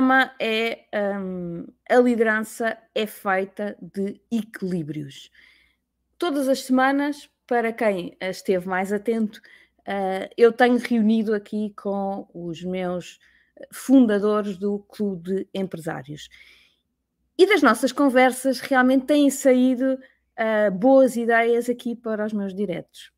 tema 0.00 0.34
é 0.40 0.86
um, 1.20 1.66
a 1.88 1.96
liderança 1.96 2.78
é 2.94 3.06
feita 3.06 3.76
de 3.82 4.18
equilíbrios. 4.30 5.30
Todas 6.16 6.48
as 6.48 6.62
semanas, 6.62 7.28
para 7.46 7.70
quem 7.70 8.16
esteve 8.18 8.66
mais 8.66 8.94
atento, 8.94 9.38
uh, 9.80 10.26
eu 10.38 10.52
tenho 10.52 10.78
reunido 10.78 11.34
aqui 11.34 11.74
com 11.76 12.26
os 12.32 12.62
meus 12.62 13.18
fundadores 13.70 14.56
do 14.56 14.78
Clube 14.78 15.22
de 15.22 15.48
Empresários. 15.52 16.30
E 17.36 17.46
das 17.46 17.60
nossas 17.60 17.92
conversas 17.92 18.58
realmente 18.60 19.04
têm 19.04 19.28
saído 19.28 19.98
uh, 20.38 20.70
boas 20.72 21.14
ideias 21.14 21.68
aqui 21.68 21.94
para 21.94 22.24
os 22.24 22.32
meus 22.32 22.54
diretos. 22.54 23.12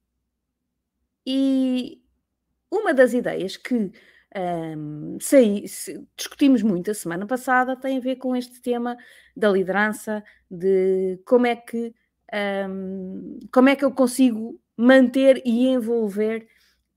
E 1.24 2.02
uma 2.68 2.92
das 2.92 3.14
ideias 3.14 3.56
que 3.56 3.92
um, 4.34 5.18
discutimos 6.16 6.62
muito 6.62 6.90
a 6.90 6.94
semana 6.94 7.26
passada, 7.26 7.76
tem 7.76 7.98
a 7.98 8.00
ver 8.00 8.16
com 8.16 8.34
este 8.34 8.60
tema 8.60 8.96
da 9.36 9.50
liderança, 9.50 10.24
de 10.50 11.20
como 11.24 11.46
é 11.46 11.56
que, 11.56 11.94
um, 12.68 13.38
como 13.52 13.68
é 13.68 13.76
que 13.76 13.84
eu 13.84 13.92
consigo 13.92 14.58
manter 14.76 15.42
e 15.44 15.68
envolver 15.68 16.46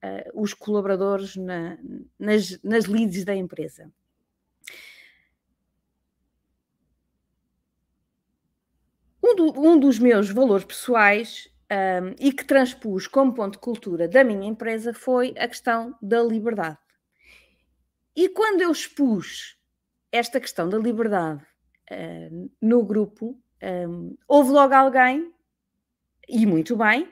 uh, 0.04 0.42
os 0.42 0.54
colaboradores 0.54 1.36
na, 1.36 1.78
nas, 2.18 2.62
nas 2.64 2.86
leads 2.86 3.26
da 3.26 3.36
empresa. 3.36 3.92
Um, 9.22 9.36
do, 9.36 9.60
um 9.60 9.80
dos 9.80 10.00
meus 10.00 10.30
valores 10.30 10.66
pessoais 10.66 11.50
um, 11.72 12.16
e 12.20 12.32
que 12.32 12.46
transpus 12.46 13.08
como 13.08 13.34
ponto 13.34 13.54
de 13.54 13.60
cultura 13.60 14.08
da 14.08 14.24
minha 14.24 14.48
empresa 14.48 14.94
foi 14.94 15.34
a 15.38 15.48
questão 15.48 15.96
da 16.02 16.22
liberdade. 16.22 16.78
E 18.16 18.30
quando 18.30 18.62
eu 18.62 18.72
expus 18.72 19.58
esta 20.12 20.40
questão 20.40 20.70
da 20.70 20.78
liberdade 20.78 21.44
uh, 21.92 22.52
no 22.62 22.84
grupo, 22.84 23.38
um, 23.90 24.16
houve 24.28 24.52
logo 24.52 24.74
alguém, 24.74 25.34
e 26.28 26.46
muito 26.46 26.78
bem, 26.78 27.12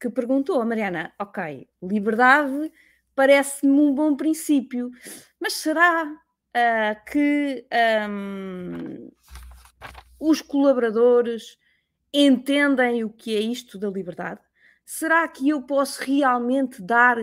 que 0.00 0.08
perguntou 0.08 0.60
a 0.60 0.64
Mariana: 0.64 1.12
Ok, 1.18 1.68
liberdade 1.82 2.72
parece-me 3.14 3.72
um 3.72 3.92
bom 3.92 4.16
princípio, 4.16 4.90
mas 5.40 5.54
será 5.54 6.04
uh, 6.04 7.10
que 7.10 7.66
um, 8.08 9.10
os 10.18 10.40
colaboradores 10.40 11.58
entendem 12.12 13.04
o 13.04 13.10
que 13.10 13.36
é 13.36 13.40
isto 13.40 13.78
da 13.78 13.90
liberdade? 13.90 14.40
Será 14.84 15.28
que 15.28 15.48
eu 15.48 15.62
posso 15.62 16.02
realmente 16.02 16.80
dar 16.80 17.18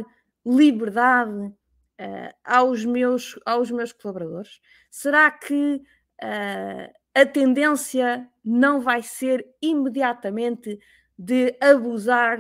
liberdade 0.45 1.51
uh, 1.99 2.33
aos, 2.43 2.85
meus, 2.85 3.39
aos 3.45 3.71
meus 3.71 3.91
colaboradores? 3.91 4.59
Será 4.89 5.29
que 5.31 5.81
uh, 6.21 6.93
a 7.13 7.25
tendência 7.25 8.29
não 8.43 8.81
vai 8.81 9.01
ser 9.01 9.47
imediatamente 9.61 10.79
de 11.17 11.55
abusar 11.61 12.39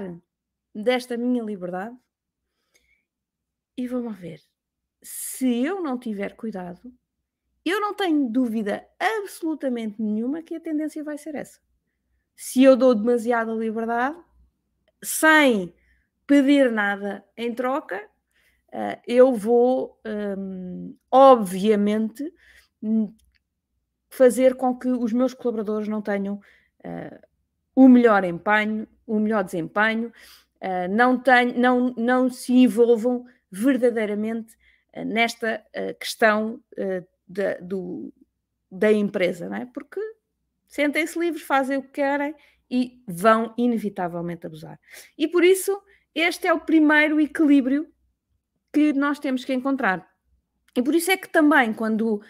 desta 0.73 1.17
minha 1.17 1.43
liberdade? 1.43 1.95
E 3.77 3.87
vamos 3.87 4.17
ver. 4.17 4.41
Se 5.01 5.63
eu 5.63 5.81
não 5.81 5.97
tiver 5.97 6.35
cuidado, 6.35 6.93
eu 7.63 7.81
não 7.81 7.93
tenho 7.93 8.29
dúvida 8.29 8.87
absolutamente 8.99 10.01
nenhuma 10.01 10.41
que 10.41 10.55
a 10.55 10.59
tendência 10.59 11.03
vai 11.03 11.17
ser 11.17 11.35
essa. 11.35 11.59
Se 12.35 12.63
eu 12.63 12.75
dou 12.75 12.93
demasiada 12.93 13.53
liberdade, 13.53 14.17
sem 15.03 15.73
pedir 16.27 16.71
nada 16.71 17.25
em 17.35 17.53
troca, 17.53 18.09
uh, 18.75 19.01
eu 19.07 19.33
vou, 19.33 19.97
um, 20.05 20.95
obviamente, 21.09 22.29
hum, 22.83 23.15
fazer 24.09 24.55
com 24.55 24.77
que 24.77 24.89
os 24.89 25.13
meus 25.13 25.33
colaboradores 25.33 25.87
não 25.87 26.01
tenham 26.01 26.35
uh, 26.35 27.19
o 27.73 27.87
melhor 27.87 28.25
empenho, 28.25 28.85
o 29.07 29.17
melhor 29.17 29.43
desempenho, 29.43 30.11
uh, 30.61 30.93
não, 30.93 31.17
tenham, 31.17 31.55
não, 31.57 31.93
não 31.97 32.29
se 32.29 32.53
envolvam 32.53 33.25
verdadeiramente 33.49 34.55
nesta 35.05 35.61
questão 35.99 36.61
da, 37.27 37.57
do, 37.61 38.13
da 38.71 38.93
empresa, 38.93 39.49
não 39.49 39.57
é? 39.57 39.65
Porque 39.65 39.99
sentem-se 40.67 41.19
livres, 41.19 41.43
fazem 41.43 41.77
o 41.77 41.81
que 41.81 41.89
querem 41.89 42.33
e 42.71 43.01
vão 43.05 43.53
inevitavelmente 43.57 44.45
abusar. 44.47 44.79
E 45.17 45.27
por 45.27 45.43
isso, 45.43 45.81
este 46.13 46.47
é 46.47 46.53
o 46.53 46.61
primeiro 46.61 47.19
equilíbrio 47.19 47.93
que 48.75 48.91
nós 48.91 49.19
temos 49.19 49.45
que 49.45 49.53
encontrar. 49.53 50.05
E 50.75 50.83
por 50.83 50.93
isso 50.93 51.09
é 51.09 51.15
que 51.15 51.29
também, 51.29 51.73
quando 51.73 52.15
uh, 52.15 52.21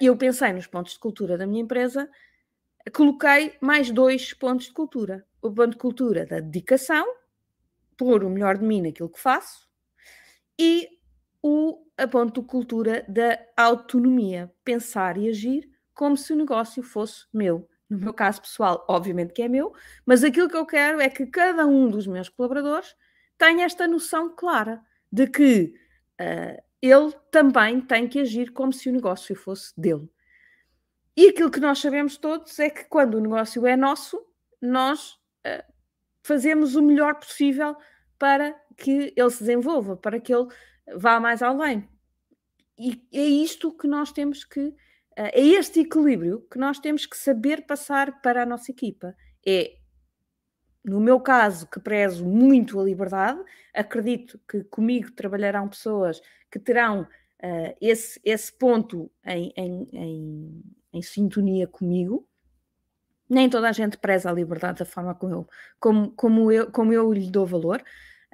eu 0.00 0.16
pensei 0.16 0.52
nos 0.52 0.68
pontos 0.68 0.92
de 0.92 1.00
cultura 1.00 1.36
da 1.36 1.44
minha 1.44 1.62
empresa, 1.62 2.08
coloquei 2.94 3.56
mais 3.60 3.90
dois 3.90 4.32
pontos 4.32 4.66
de 4.66 4.72
cultura. 4.72 5.26
O 5.42 5.50
ponto 5.50 5.70
de 5.70 5.76
cultura 5.76 6.24
da 6.24 6.38
dedicação, 6.38 7.04
pôr 7.96 8.22
o 8.22 8.30
melhor 8.30 8.58
de 8.58 8.64
mim 8.64 8.80
naquilo 8.80 9.08
que 9.08 9.18
faço, 9.18 9.68
e 10.56 10.88
o 11.42 11.84
a 11.96 12.06
ponto 12.06 12.40
de 12.40 12.46
cultura 12.46 13.04
da 13.08 13.36
autonomia, 13.56 14.52
pensar 14.64 15.16
e 15.16 15.28
agir 15.28 15.68
como 15.92 16.16
se 16.16 16.32
o 16.32 16.36
negócio 16.36 16.80
fosse 16.80 17.26
meu. 17.34 17.68
No 17.90 17.98
meu 17.98 18.14
caso 18.14 18.40
pessoal, 18.40 18.84
obviamente 18.88 19.32
que 19.32 19.42
é 19.42 19.48
meu, 19.48 19.74
mas 20.06 20.22
aquilo 20.22 20.48
que 20.48 20.56
eu 20.56 20.64
quero 20.64 21.00
é 21.00 21.08
que 21.08 21.26
cada 21.26 21.66
um 21.66 21.90
dos 21.90 22.06
meus 22.06 22.28
colaboradores 22.28 22.94
tenha 23.36 23.64
esta 23.64 23.88
noção 23.88 24.32
clara 24.36 24.80
de 25.10 25.26
que 25.26 25.74
uh, 26.20 26.62
ele 26.80 27.12
também 27.30 27.80
tem 27.80 28.08
que 28.08 28.20
agir 28.20 28.52
como 28.52 28.72
se 28.72 28.88
o 28.88 28.92
negócio 28.92 29.34
fosse 29.34 29.72
dele. 29.78 30.08
E 31.16 31.28
aquilo 31.28 31.50
que 31.50 31.60
nós 31.60 31.80
sabemos 31.80 32.16
todos 32.16 32.58
é 32.58 32.70
que 32.70 32.84
quando 32.84 33.14
o 33.14 33.20
negócio 33.20 33.66
é 33.66 33.76
nosso, 33.76 34.24
nós 34.62 35.14
uh, 35.44 35.72
fazemos 36.22 36.76
o 36.76 36.82
melhor 36.82 37.16
possível 37.16 37.76
para 38.18 38.52
que 38.76 39.12
ele 39.16 39.30
se 39.30 39.40
desenvolva, 39.40 39.96
para 39.96 40.20
que 40.20 40.32
ele 40.32 40.46
vá 40.96 41.18
mais 41.18 41.42
além. 41.42 41.88
E 42.78 43.02
é 43.12 43.24
isto 43.24 43.76
que 43.76 43.88
nós 43.88 44.12
temos 44.12 44.44
que, 44.44 44.60
uh, 44.60 44.74
é 45.16 45.40
este 45.40 45.80
equilíbrio 45.80 46.46
que 46.50 46.58
nós 46.58 46.78
temos 46.78 47.04
que 47.04 47.16
saber 47.16 47.66
passar 47.66 48.20
para 48.20 48.44
a 48.44 48.46
nossa 48.46 48.70
equipa. 48.70 49.14
É 49.44 49.76
no 50.88 51.00
meu 51.00 51.20
caso, 51.20 51.66
que 51.66 51.80
prezo 51.80 52.24
muito 52.24 52.80
a 52.80 52.84
liberdade, 52.84 53.40
acredito 53.74 54.40
que 54.48 54.64
comigo 54.64 55.10
trabalharão 55.12 55.68
pessoas 55.68 56.20
que 56.50 56.58
terão 56.58 57.02
uh, 57.02 57.76
esse, 57.80 58.20
esse 58.24 58.52
ponto 58.52 59.10
em, 59.24 59.52
em, 59.56 59.88
em, 59.92 60.62
em, 60.92 61.02
sintonia 61.02 61.66
comigo. 61.66 62.26
Nem 63.28 63.48
toda 63.50 63.68
a 63.68 63.72
gente 63.72 63.98
preza 63.98 64.30
a 64.30 64.32
liberdade 64.32 64.78
da 64.78 64.84
forma 64.84 65.14
como 65.14 65.34
eu, 65.34 65.48
como, 65.78 66.10
como 66.12 66.50
eu, 66.50 66.70
como 66.70 66.92
eu 66.92 67.12
lhe 67.12 67.30
dou 67.30 67.46
valor, 67.46 67.82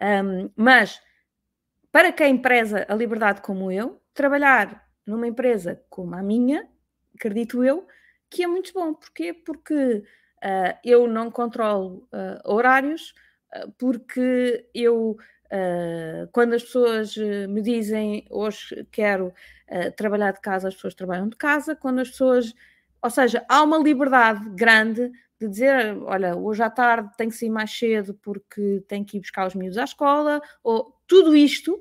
um, 0.00 0.50
mas 0.56 1.00
para 1.90 2.12
quem 2.12 2.36
preza 2.38 2.86
a 2.88 2.94
liberdade 2.94 3.40
como 3.40 3.70
eu, 3.70 4.00
trabalhar 4.12 4.88
numa 5.06 5.26
empresa 5.26 5.82
como 5.88 6.14
a 6.14 6.22
minha, 6.22 6.68
acredito 7.14 7.62
eu, 7.64 7.86
que 8.30 8.42
é 8.42 8.46
muito 8.46 8.72
bom. 8.72 8.94
Porquê? 8.94 9.32
Porque 9.32 10.02
Uh, 10.44 10.76
eu 10.84 11.08
não 11.08 11.30
controlo 11.30 12.06
uh, 12.12 12.52
horários, 12.52 13.14
uh, 13.56 13.72
porque 13.78 14.68
eu, 14.74 15.16
quando 16.32 16.54
as 16.54 16.64
pessoas 16.64 17.16
me 17.16 17.62
dizem 17.62 18.26
hoje 18.28 18.84
quero 18.90 19.32
trabalhar 19.96 20.32
de 20.32 20.40
casa, 20.40 20.66
as 20.66 20.74
pessoas 20.74 20.94
trabalham 20.94 21.28
de 21.28 21.36
casa. 21.36 21.76
Quando 21.76 22.00
as 22.00 22.10
pessoas, 22.10 22.52
ou 23.00 23.08
seja, 23.08 23.44
há 23.48 23.62
uma 23.62 23.78
liberdade 23.78 24.50
grande 24.50 25.12
de 25.40 25.48
dizer: 25.48 25.96
olha, 26.02 26.34
hoje 26.36 26.60
à 26.60 26.68
tarde 26.68 27.08
tenho 27.16 27.30
que 27.30 27.36
sair 27.36 27.50
mais 27.50 27.70
cedo 27.70 28.14
porque 28.14 28.82
tenho 28.88 29.04
que 29.04 29.18
ir 29.18 29.20
buscar 29.20 29.46
os 29.46 29.54
miúdos 29.54 29.78
à 29.78 29.84
escola, 29.84 30.42
ou 30.60 30.92
tudo 31.06 31.36
isto, 31.36 31.80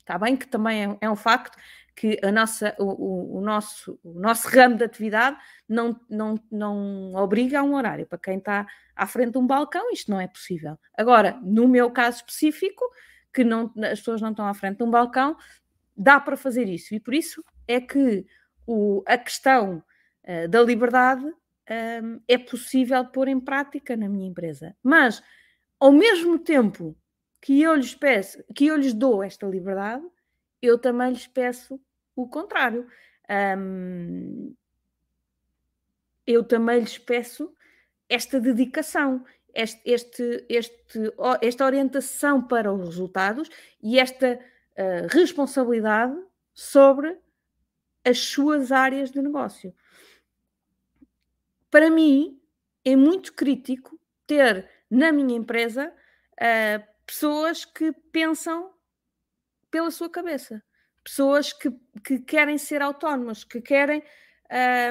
está 0.00 0.18
bem 0.18 0.36
que 0.36 0.46
também 0.46 0.84
é, 0.84 0.98
é 1.00 1.10
um 1.10 1.16
facto, 1.16 1.56
que 1.96 2.18
a 2.22 2.32
nossa, 2.32 2.74
o, 2.78 3.38
o, 3.38 3.40
nosso, 3.40 3.98
o 4.02 4.18
nosso 4.18 4.48
ramo 4.48 4.76
de 4.76 4.84
atividade 4.84 5.36
não, 5.68 5.98
não, 6.10 6.34
não 6.50 7.14
obriga 7.14 7.60
a 7.60 7.62
um 7.62 7.74
horário. 7.74 8.06
Para 8.06 8.18
quem 8.18 8.38
está 8.38 8.66
à 8.96 9.06
frente 9.06 9.32
de 9.32 9.38
um 9.38 9.46
balcão, 9.46 9.92
isto 9.92 10.10
não 10.10 10.20
é 10.20 10.26
possível. 10.26 10.78
Agora, 10.96 11.38
no 11.42 11.68
meu 11.68 11.90
caso 11.90 12.18
específico, 12.18 12.84
que 13.32 13.44
não, 13.44 13.72
as 13.90 14.00
pessoas 14.00 14.20
não 14.20 14.30
estão 14.30 14.46
à 14.46 14.54
frente 14.54 14.78
de 14.78 14.84
um 14.84 14.90
balcão, 14.90 15.36
dá 15.96 16.18
para 16.18 16.36
fazer 16.36 16.68
isso. 16.68 16.94
E 16.94 17.00
por 17.00 17.14
isso 17.14 17.44
é 17.66 17.80
que 17.80 18.26
o, 18.66 19.02
a 19.06 19.16
questão 19.16 19.82
uh, 20.24 20.48
da 20.48 20.62
liberdade 20.62 21.24
um, 21.24 22.20
é 22.26 22.38
possível 22.38 23.04
pôr 23.04 23.28
em 23.28 23.40
prática 23.40 23.96
na 23.96 24.08
minha 24.08 24.28
empresa. 24.28 24.76
Mas, 24.82 25.22
ao 25.78 25.92
mesmo 25.92 26.38
tempo 26.38 26.96
que 27.40 27.60
eu 27.60 27.74
lhes 27.74 27.94
peço, 27.94 28.42
que 28.54 28.66
eu 28.66 28.76
lhes 28.76 28.94
dou 28.94 29.22
esta 29.22 29.46
liberdade, 29.46 30.04
eu 30.64 30.78
também 30.78 31.10
lhes 31.10 31.26
peço 31.26 31.80
o 32.16 32.28
contrário. 32.28 32.86
Um, 33.58 34.54
eu 36.26 36.42
também 36.44 36.80
lhes 36.80 36.98
peço 36.98 37.54
esta 38.08 38.40
dedicação, 38.40 39.24
este, 39.52 39.80
este, 39.84 40.46
este, 40.48 41.12
esta 41.40 41.64
orientação 41.64 42.42
para 42.42 42.72
os 42.72 42.86
resultados 42.86 43.48
e 43.82 43.98
esta 43.98 44.38
uh, 44.38 45.06
responsabilidade 45.08 46.16
sobre 46.52 47.18
as 48.04 48.18
suas 48.18 48.70
áreas 48.70 49.10
de 49.10 49.20
negócio. 49.20 49.74
Para 51.70 51.90
mim, 51.90 52.40
é 52.84 52.94
muito 52.94 53.32
crítico 53.32 53.98
ter 54.26 54.68
na 54.90 55.10
minha 55.10 55.36
empresa 55.36 55.92
uh, 56.34 56.94
pessoas 57.06 57.64
que 57.64 57.92
pensam 58.12 58.73
pela 59.74 59.90
sua 59.90 60.08
cabeça, 60.08 60.62
pessoas 61.02 61.52
que, 61.52 61.68
que 62.04 62.20
querem 62.20 62.56
ser 62.56 62.80
autónomas, 62.80 63.42
que 63.42 63.60
querem 63.60 64.04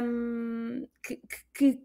um, 0.03 0.85
que, 1.01 1.15
que, 1.55 1.73
que, 1.75 1.83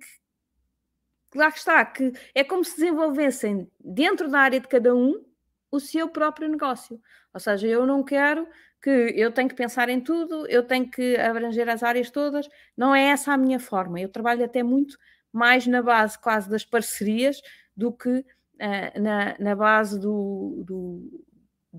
lá 1.32 1.46
está, 1.46 1.84
que 1.86 2.12
é 2.34 2.42
como 2.42 2.64
se 2.64 2.74
desenvolvessem 2.74 3.70
dentro 3.78 4.28
da 4.28 4.40
área 4.40 4.58
de 4.58 4.66
cada 4.66 4.96
um 4.96 5.24
o 5.70 5.78
seu 5.78 6.08
próprio 6.08 6.48
negócio. 6.48 7.00
Ou 7.32 7.38
seja, 7.38 7.68
eu 7.68 7.86
não 7.86 8.02
quero 8.02 8.48
que 8.82 8.90
eu 8.90 9.30
tenho 9.30 9.48
que 9.48 9.54
pensar 9.54 9.88
em 9.88 10.00
tudo, 10.00 10.44
eu 10.48 10.64
tenho 10.64 10.90
que 10.90 11.16
abranger 11.18 11.68
as 11.68 11.84
áreas 11.84 12.10
todas. 12.10 12.48
Não 12.76 12.92
é 12.92 13.10
essa 13.10 13.32
a 13.32 13.38
minha 13.38 13.60
forma. 13.60 14.00
Eu 14.00 14.08
trabalho 14.08 14.44
até 14.44 14.64
muito 14.64 14.98
mais 15.32 15.68
na 15.68 15.80
base 15.80 16.18
quase 16.18 16.50
das 16.50 16.64
parcerias 16.64 17.40
do 17.76 17.92
que 17.92 18.08
uh, 18.08 19.00
na, 19.00 19.36
na, 19.38 19.54
base 19.54 20.00
do, 20.00 20.64
do, 20.66 21.24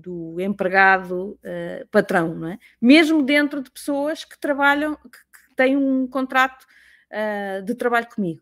do 0.00 0.40
empregado 0.40 1.38
uh, 1.44 1.86
patrão, 1.90 2.34
não 2.34 2.48
é? 2.48 2.58
Mesmo 2.80 3.22
dentro 3.22 3.62
de 3.62 3.70
pessoas 3.70 4.24
que 4.24 4.38
trabalham, 4.38 4.94
que, 4.96 5.30
têm 5.56 5.76
um 5.76 6.06
contrato 6.06 6.64
uh, 7.10 7.62
de 7.62 7.74
trabalho 7.74 8.08
comigo 8.08 8.40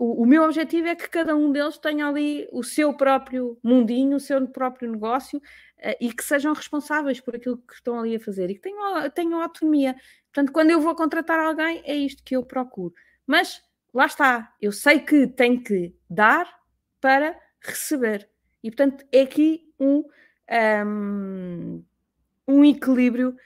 o, 0.00 0.22
o, 0.22 0.26
meu 0.26 0.44
objetivo 0.44 0.88
é 0.88 0.96
que 0.96 1.10
cada 1.10 1.36
um 1.36 1.52
deles 1.52 1.76
tenha 1.76 2.06
ali 2.06 2.48
o 2.50 2.62
seu 2.62 2.94
próprio 2.94 3.58
mundinho, 3.62 4.16
o 4.16 4.20
seu 4.20 4.48
próprio 4.48 4.90
negócio 4.90 5.38
uh, 5.38 5.94
e 6.00 6.10
que 6.10 6.24
sejam 6.24 6.54
responsáveis 6.54 7.20
por 7.20 7.36
aquilo 7.36 7.58
que 7.58 7.74
estão 7.74 8.00
ali 8.00 8.16
a 8.16 8.20
fazer 8.20 8.48
e 8.48 8.54
que 8.54 8.62
tenham, 8.62 9.10
tenham 9.10 9.42
autonomia. 9.42 9.94
Portanto, 10.32 10.52
quando 10.52 10.70
eu 10.70 10.80
vou 10.80 10.94
contratar 10.94 11.38
alguém, 11.38 11.82
é 11.84 11.94
isto 11.94 12.24
que 12.24 12.34
eu 12.34 12.42
procuro. 12.42 12.94
Mas 13.26 13.62
lá 13.92 14.06
está, 14.06 14.54
eu 14.58 14.72
sei 14.72 15.00
que 15.00 15.26
tenho 15.26 15.62
que 15.62 15.94
dar 16.08 16.50
para 16.98 17.38
receber. 17.60 18.26
E 18.64 18.70
portanto, 18.70 19.04
é 19.12 19.20
aqui 19.20 19.70
um, 19.78 20.02
um, 20.50 21.82
um 22.46 22.64
equilíbrio 22.64 23.36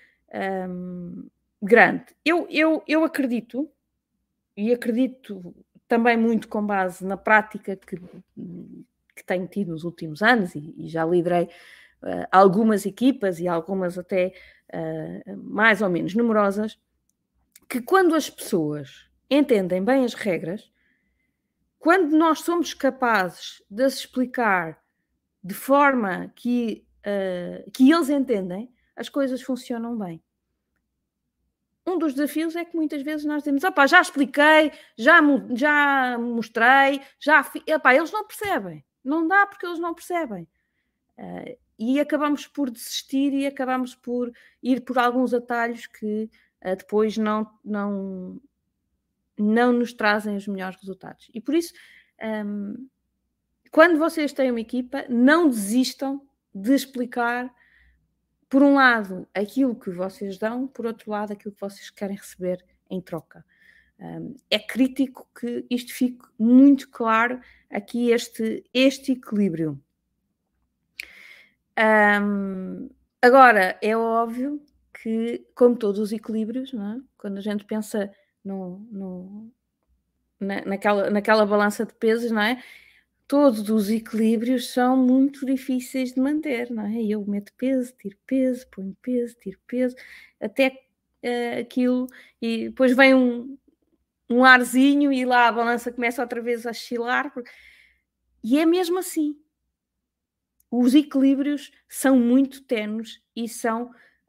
um, 0.68 1.28
grande. 1.62 2.06
Eu, 2.24 2.46
eu, 2.50 2.82
eu 2.86 3.04
acredito, 3.04 3.70
e 4.56 4.72
acredito 4.72 5.54
também 5.86 6.16
muito 6.16 6.48
com 6.48 6.64
base 6.64 7.04
na 7.04 7.16
prática 7.16 7.76
que, 7.76 7.96
que 7.96 9.24
tenho 9.24 9.46
tido 9.46 9.72
nos 9.72 9.84
últimos 9.84 10.22
anos 10.22 10.54
e, 10.54 10.74
e 10.76 10.88
já 10.88 11.04
liderei 11.04 11.44
uh, 11.44 12.26
algumas 12.32 12.86
equipas 12.86 13.38
e 13.38 13.46
algumas 13.46 13.98
até 13.98 14.32
uh, 14.72 15.36
mais 15.36 15.82
ou 15.82 15.88
menos 15.88 16.14
numerosas, 16.14 16.78
que 17.68 17.80
quando 17.80 18.14
as 18.14 18.28
pessoas 18.30 19.08
entendem 19.30 19.82
bem 19.82 20.04
as 20.04 20.14
regras, 20.14 20.70
quando 21.78 22.16
nós 22.16 22.40
somos 22.40 22.72
capazes 22.72 23.62
de 23.68 23.84
as 23.84 23.94
explicar 23.94 24.82
de 25.42 25.52
forma 25.52 26.32
que, 26.34 26.86
uh, 27.06 27.70
que 27.70 27.90
eles 27.90 28.08
entendem, 28.08 28.72
as 28.96 29.08
coisas 29.08 29.42
funcionam 29.42 29.96
bem 29.98 30.22
um 31.86 31.98
dos 31.98 32.14
desafios 32.14 32.56
é 32.56 32.64
que 32.64 32.76
muitas 32.76 33.02
vezes 33.02 33.26
nós 33.26 33.42
dizemos, 33.42 33.62
opá, 33.62 33.86
já 33.86 34.00
expliquei, 34.00 34.72
já, 34.96 35.20
já 35.54 36.18
mostrei, 36.18 37.00
já 37.20 37.50
epá, 37.66 37.94
eles 37.94 38.10
não 38.10 38.26
percebem. 38.26 38.84
Não 39.02 39.28
dá 39.28 39.46
porque 39.46 39.66
eles 39.66 39.78
não 39.78 39.94
percebem. 39.94 40.48
Uh, 41.18 41.58
e 41.78 42.00
acabamos 42.00 42.46
por 42.46 42.70
desistir 42.70 43.32
e 43.34 43.46
acabamos 43.46 43.94
por 43.94 44.32
ir 44.62 44.80
por 44.80 44.98
alguns 44.98 45.34
atalhos 45.34 45.86
que 45.86 46.30
uh, 46.64 46.76
depois 46.76 47.18
não, 47.18 47.48
não, 47.62 48.40
não 49.38 49.72
nos 49.72 49.92
trazem 49.92 50.36
os 50.36 50.48
melhores 50.48 50.80
resultados. 50.80 51.30
E 51.34 51.40
por 51.40 51.54
isso, 51.54 51.74
um, 52.46 52.88
quando 53.70 53.98
vocês 53.98 54.32
têm 54.32 54.50
uma 54.50 54.60
equipa, 54.60 55.04
não 55.08 55.48
desistam 55.48 56.26
de 56.54 56.74
explicar 56.74 57.52
por 58.48 58.62
um 58.62 58.74
lado, 58.74 59.26
aquilo 59.34 59.74
que 59.74 59.90
vocês 59.90 60.38
dão, 60.38 60.66
por 60.68 60.86
outro 60.86 61.10
lado, 61.10 61.32
aquilo 61.32 61.52
que 61.52 61.60
vocês 61.60 61.90
querem 61.90 62.16
receber 62.16 62.64
em 62.88 63.00
troca. 63.00 63.44
É 64.50 64.58
crítico 64.58 65.28
que 65.38 65.64
isto 65.70 65.92
fique 65.92 66.24
muito 66.38 66.88
claro 66.90 67.40
aqui, 67.70 68.10
este, 68.10 68.64
este 68.72 69.12
equilíbrio. 69.12 69.80
Um, 72.22 72.88
agora, 73.20 73.78
é 73.82 73.96
óbvio 73.96 74.64
que, 75.02 75.46
como 75.54 75.76
todos 75.76 75.98
os 75.98 76.12
equilíbrios, 76.12 76.72
é? 76.74 77.00
quando 77.16 77.38
a 77.38 77.40
gente 77.40 77.64
pensa 77.64 78.10
no, 78.44 78.86
no, 78.90 79.52
na, 80.38 80.64
naquela, 80.64 81.10
naquela 81.10 81.46
balança 81.46 81.84
de 81.84 81.94
pesos, 81.94 82.30
não 82.30 82.42
é? 82.42 82.62
Todos 83.26 83.68
os 83.70 83.90
equilíbrios 83.90 84.72
são 84.72 84.96
muito 84.96 85.46
difíceis 85.46 86.12
de 86.12 86.20
manter, 86.20 86.70
não 86.70 86.86
é? 86.86 87.02
Eu 87.02 87.24
meto 87.26 87.52
peso, 87.56 87.92
tiro 87.98 88.16
peso, 88.26 88.66
ponho 88.70 88.96
peso, 89.00 89.36
tiro 89.40 89.58
peso, 89.66 89.96
até 90.40 90.68
uh, 90.68 91.60
aquilo, 91.60 92.06
e 92.40 92.68
depois 92.68 92.94
vem 92.94 93.14
um, 93.14 93.58
um 94.28 94.44
arzinho 94.44 95.12
e 95.12 95.24
lá 95.24 95.48
a 95.48 95.52
balança 95.52 95.92
começa 95.92 96.22
outra 96.22 96.40
vez 96.42 96.66
a 96.66 96.70
oscilar, 96.70 97.32
e 98.42 98.58
é 98.58 98.66
mesmo 98.66 98.98
assim. 98.98 99.38
Os 100.70 100.94
equilíbrios 100.94 101.70
são 101.88 102.18
muito 102.18 102.62
tenues 102.64 103.22
e 103.34 103.48
são 103.48 103.84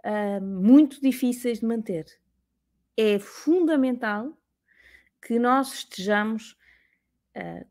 uh, 0.06 0.42
muito 0.42 1.02
difíceis 1.02 1.60
de 1.60 1.66
manter. 1.66 2.06
É 2.96 3.20
fundamental 3.20 4.38
que 5.22 5.40
nós 5.40 5.74
estejamos 5.74 6.56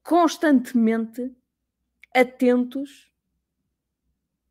constantemente 0.02 1.34
atentos 2.14 3.10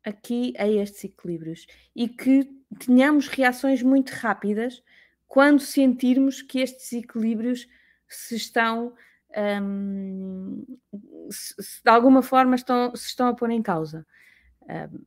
aqui 0.04 0.52
a 0.58 0.68
estes 0.68 1.04
equilíbrios 1.04 1.66
e 1.94 2.08
que 2.08 2.44
tenhamos 2.78 3.28
reações 3.28 3.82
muito 3.82 4.10
rápidas 4.10 4.82
quando 5.26 5.60
sentirmos 5.60 6.42
que 6.42 6.60
estes 6.60 6.92
equilíbrios 6.92 7.66
se 8.08 8.36
estão 8.36 8.94
um, 9.36 10.64
se, 11.30 11.54
se 11.58 11.82
de 11.82 11.90
alguma 11.90 12.22
forma 12.22 12.54
estão, 12.54 12.94
se 12.94 13.06
estão 13.08 13.28
a 13.28 13.34
pôr 13.34 13.50
em 13.50 13.62
causa. 13.62 14.06
Um, 14.62 15.04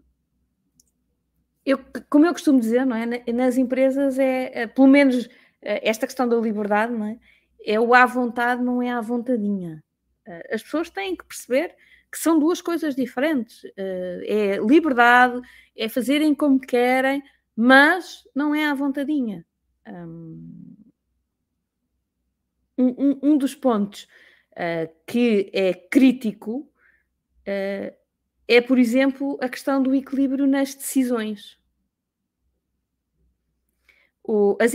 eu, 1.65 1.79
como 2.09 2.25
eu 2.25 2.31
costumo 2.31 2.59
dizer, 2.59 2.85
não 2.85 2.95
é? 2.95 3.05
nas 3.31 3.57
empresas 3.57 4.17
é, 4.17 4.61
é 4.61 4.67
pelo 4.67 4.87
menos 4.87 5.27
eh, 5.61 5.89
esta 5.89 6.07
questão 6.07 6.27
da 6.27 6.37
liberdade, 6.37 6.93
não 6.93 7.05
é? 7.05 7.19
é 7.65 7.77
o 7.77 7.93
à 7.93 8.05
vontade, 8.05 8.63
não 8.63 8.81
é 8.81 8.89
à 8.89 9.01
vontadinha. 9.01 9.83
Eh, 10.27 10.55
as 10.55 10.61
pessoas 10.63 10.89
têm 10.89 11.15
que 11.15 11.25
perceber 11.25 11.75
que 12.11 12.17
são 12.19 12.37
duas 12.37 12.61
coisas 12.61 12.95
diferentes. 12.95 13.61
Eh, 13.77 14.25
é 14.27 14.57
liberdade, 14.57 15.41
é 15.75 15.89
fazerem 15.89 16.35
como 16.35 16.59
querem, 16.59 17.23
mas 17.55 18.27
não 18.35 18.53
é 18.53 18.67
à 18.67 18.73
vontadinha. 18.73 19.45
Um, 22.77 23.17
um 23.23 23.37
dos 23.37 23.55
pontos 23.55 24.03
uh, 24.51 24.93
que 25.07 25.49
é 25.53 25.73
crítico 25.73 26.69
uh, 27.47 27.97
é, 28.47 28.61
por 28.61 28.79
exemplo, 28.79 29.37
a 29.41 29.49
questão 29.49 29.83
do 29.83 29.93
equilíbrio 29.93 30.47
nas 30.47 30.73
decisões. 30.73 31.59
O, 34.23 34.57
as, 34.61 34.73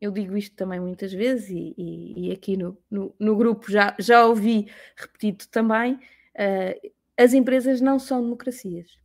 eu 0.00 0.10
digo 0.10 0.36
isto 0.36 0.54
também 0.54 0.80
muitas 0.80 1.12
vezes 1.12 1.50
e, 1.50 1.74
e, 1.76 2.28
e 2.28 2.32
aqui 2.32 2.56
no, 2.56 2.76
no, 2.90 3.14
no, 3.18 3.36
grupo 3.36 3.70
já, 3.70 3.94
já 3.98 4.24
ouvi 4.24 4.70
repetido 4.96 5.46
também, 5.48 5.94
uh, 5.94 6.92
as 7.16 7.34
empresas 7.34 7.80
não 7.80 7.98
são 7.98 8.22
democracias. 8.22 8.98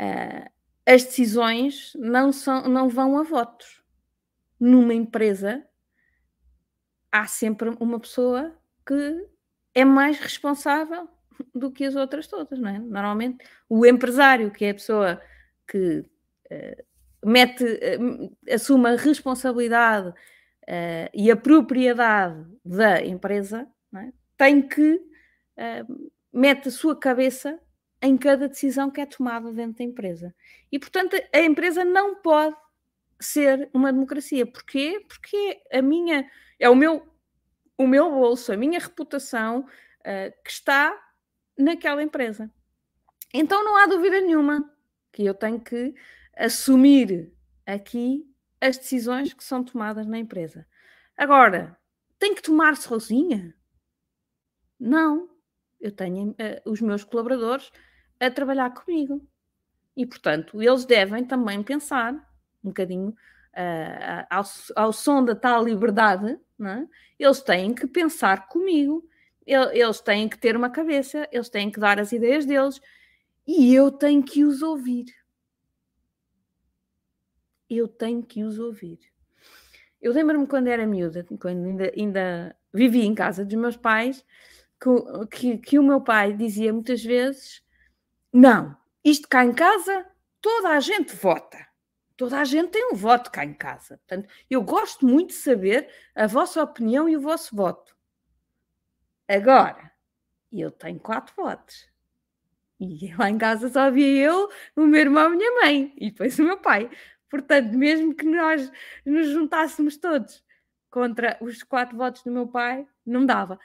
Uh, 0.00 0.50
as 0.86 1.04
decisões 1.04 1.92
não, 1.96 2.32
são, 2.32 2.68
não 2.68 2.88
vão 2.88 3.18
a 3.18 3.22
votos. 3.22 3.82
Numa 4.58 4.94
empresa 4.94 5.64
há 7.10 7.26
sempre 7.26 7.70
uma 7.80 8.00
pessoa 8.00 8.56
que 8.86 9.28
é 9.74 9.84
mais 9.84 10.18
responsável 10.18 11.08
do 11.54 11.70
que 11.70 11.84
as 11.84 11.94
outras 11.96 12.26
todas, 12.26 12.58
não 12.58 12.68
é? 12.68 12.78
Normalmente 12.78 13.44
o 13.68 13.86
empresário, 13.86 14.50
que 14.50 14.64
é 14.64 14.70
a 14.70 14.74
pessoa 14.74 15.22
que 15.66 16.00
uh, 16.00 16.84
mete, 17.24 17.64
eh, 17.64 17.98
assume 18.54 18.90
a 18.90 18.96
responsabilidade 18.96 20.08
uh, 20.08 21.08
e 21.12 21.30
a 21.30 21.36
propriedade 21.36 22.44
da 22.64 23.04
empresa, 23.04 23.66
é? 23.96 24.12
tem 24.36 24.62
que 24.62 24.94
uh, 24.94 26.10
mete 26.32 26.68
a 26.68 26.70
sua 26.70 26.98
cabeça 26.98 27.58
em 28.02 28.16
cada 28.16 28.48
decisão 28.48 28.90
que 28.90 29.00
é 29.00 29.06
tomada 29.06 29.52
dentro 29.52 29.78
da 29.78 29.84
empresa. 29.84 30.34
E, 30.70 30.78
portanto, 30.78 31.16
a 31.32 31.40
empresa 31.40 31.84
não 31.84 32.16
pode 32.16 32.56
ser 33.20 33.70
uma 33.72 33.92
democracia. 33.92 34.46
Porquê? 34.46 35.04
Porque 35.08 35.62
a 35.72 35.80
minha, 35.80 36.28
é 36.58 36.68
o 36.68 36.74
meu, 36.74 37.06
o 37.78 37.86
meu 37.86 38.10
bolso, 38.10 38.52
a 38.52 38.56
minha 38.56 38.78
reputação 38.78 39.60
uh, 39.60 40.42
que 40.44 40.50
está 40.50 41.00
naquela 41.58 42.02
empresa. 42.02 42.50
Então 43.32 43.64
não 43.64 43.76
há 43.76 43.86
dúvida 43.86 44.20
nenhuma 44.20 44.70
que 45.12 45.24
eu 45.24 45.34
tenho 45.34 45.60
que 45.60 45.94
assumir 46.36 47.32
aqui 47.66 48.24
as 48.60 48.78
decisões 48.78 49.32
que 49.32 49.44
são 49.44 49.62
tomadas 49.62 50.06
na 50.06 50.18
empresa. 50.18 50.66
Agora, 51.16 51.76
tem 52.18 52.34
que 52.34 52.42
tomar 52.42 52.76
sozinha? 52.76 53.54
Não. 54.78 55.28
Eu 55.80 55.92
tenho 55.92 56.30
uh, 56.30 56.70
os 56.70 56.80
meus 56.80 57.04
colaboradores 57.04 57.70
a 58.18 58.30
trabalhar 58.30 58.70
comigo. 58.70 59.26
E, 59.96 60.06
portanto, 60.06 60.62
eles 60.62 60.84
devem 60.84 61.24
também 61.24 61.62
pensar 61.62 62.14
um 62.64 62.68
bocadinho 62.68 63.10
uh, 63.10 64.26
ao, 64.30 64.44
ao, 64.76 64.92
som 64.92 65.24
da 65.24 65.34
tal 65.34 65.62
liberdade, 65.62 66.38
é? 66.60 66.86
eles 67.18 67.42
têm 67.42 67.74
que 67.74 67.86
pensar 67.86 68.48
comigo, 68.48 69.06
eles 69.46 70.00
têm 70.00 70.28
que 70.28 70.38
ter 70.38 70.56
uma 70.56 70.70
cabeça, 70.70 71.28
eles 71.30 71.50
têm 71.50 71.70
que 71.70 71.78
dar 71.78 72.00
as 72.00 72.12
ideias 72.12 72.46
deles 72.46 72.80
e 73.46 73.74
eu 73.74 73.90
tenho 73.92 74.22
que 74.22 74.42
os 74.42 74.62
ouvir. 74.62 75.04
Eu 77.68 77.88
tenho 77.88 78.22
que 78.22 78.44
os 78.44 78.58
ouvir. 78.58 78.98
Eu 80.00 80.12
lembro-me 80.12 80.46
quando 80.46 80.68
era 80.68 80.86
miúda, 80.86 81.26
quando 81.40 81.64
ainda, 81.64 81.92
ainda 81.96 82.56
vivia 82.72 83.04
em 83.04 83.14
casa 83.14 83.44
dos 83.44 83.54
meus 83.54 83.76
pais, 83.76 84.24
que, 84.80 85.26
que, 85.30 85.58
que 85.58 85.78
o 85.78 85.82
meu 85.82 86.00
pai 86.00 86.32
dizia 86.32 86.72
muitas 86.72 87.02
vezes: 87.02 87.62
Não, 88.32 88.76
isto 89.02 89.28
cá 89.28 89.44
em 89.44 89.52
casa 89.52 90.06
toda 90.40 90.68
a 90.70 90.80
gente 90.80 91.16
vota. 91.16 91.66
Toda 92.16 92.38
a 92.38 92.44
gente 92.44 92.70
tem 92.70 92.92
um 92.92 92.94
voto 92.94 93.30
cá 93.30 93.44
em 93.44 93.54
casa. 93.54 93.98
Portanto, 93.98 94.28
eu 94.48 94.62
gosto 94.62 95.06
muito 95.06 95.28
de 95.28 95.34
saber 95.34 95.88
a 96.14 96.26
vossa 96.26 96.62
opinião 96.62 97.08
e 97.08 97.16
o 97.16 97.20
vosso 97.20 97.56
voto. 97.56 97.96
Agora, 99.26 99.90
eu 100.52 100.70
tenho 100.70 101.00
quatro 101.00 101.34
votos. 101.34 101.88
E 102.78 103.14
lá 103.16 103.30
em 103.30 103.38
casa 103.38 103.68
só 103.68 103.80
havia 103.80 104.06
eu, 104.06 104.50
o 104.76 104.86
meu 104.86 105.00
irmão 105.00 105.30
e 105.30 105.34
a 105.34 105.36
minha 105.36 105.60
mãe. 105.62 105.94
E 105.96 106.10
depois 106.10 106.38
o 106.38 106.44
meu 106.44 106.58
pai. 106.58 106.90
Portanto, 107.34 107.76
mesmo 107.76 108.14
que 108.14 108.24
nós 108.24 108.70
nos 109.04 109.26
juntássemos 109.26 109.96
todos 109.96 110.40
contra 110.88 111.36
os 111.40 111.64
quatro 111.64 111.96
votos 111.96 112.22
do 112.22 112.30
meu 112.30 112.46
pai, 112.46 112.86
não 113.04 113.26
dava. 113.26 113.58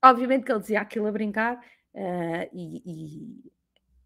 Obviamente 0.00 0.44
que 0.44 0.52
ele 0.52 0.60
dizia 0.60 0.80
aquilo 0.80 1.08
a 1.08 1.10
brincar, 1.10 1.56
uh, 1.56 2.48
e, 2.52 2.82
e, 2.86 3.50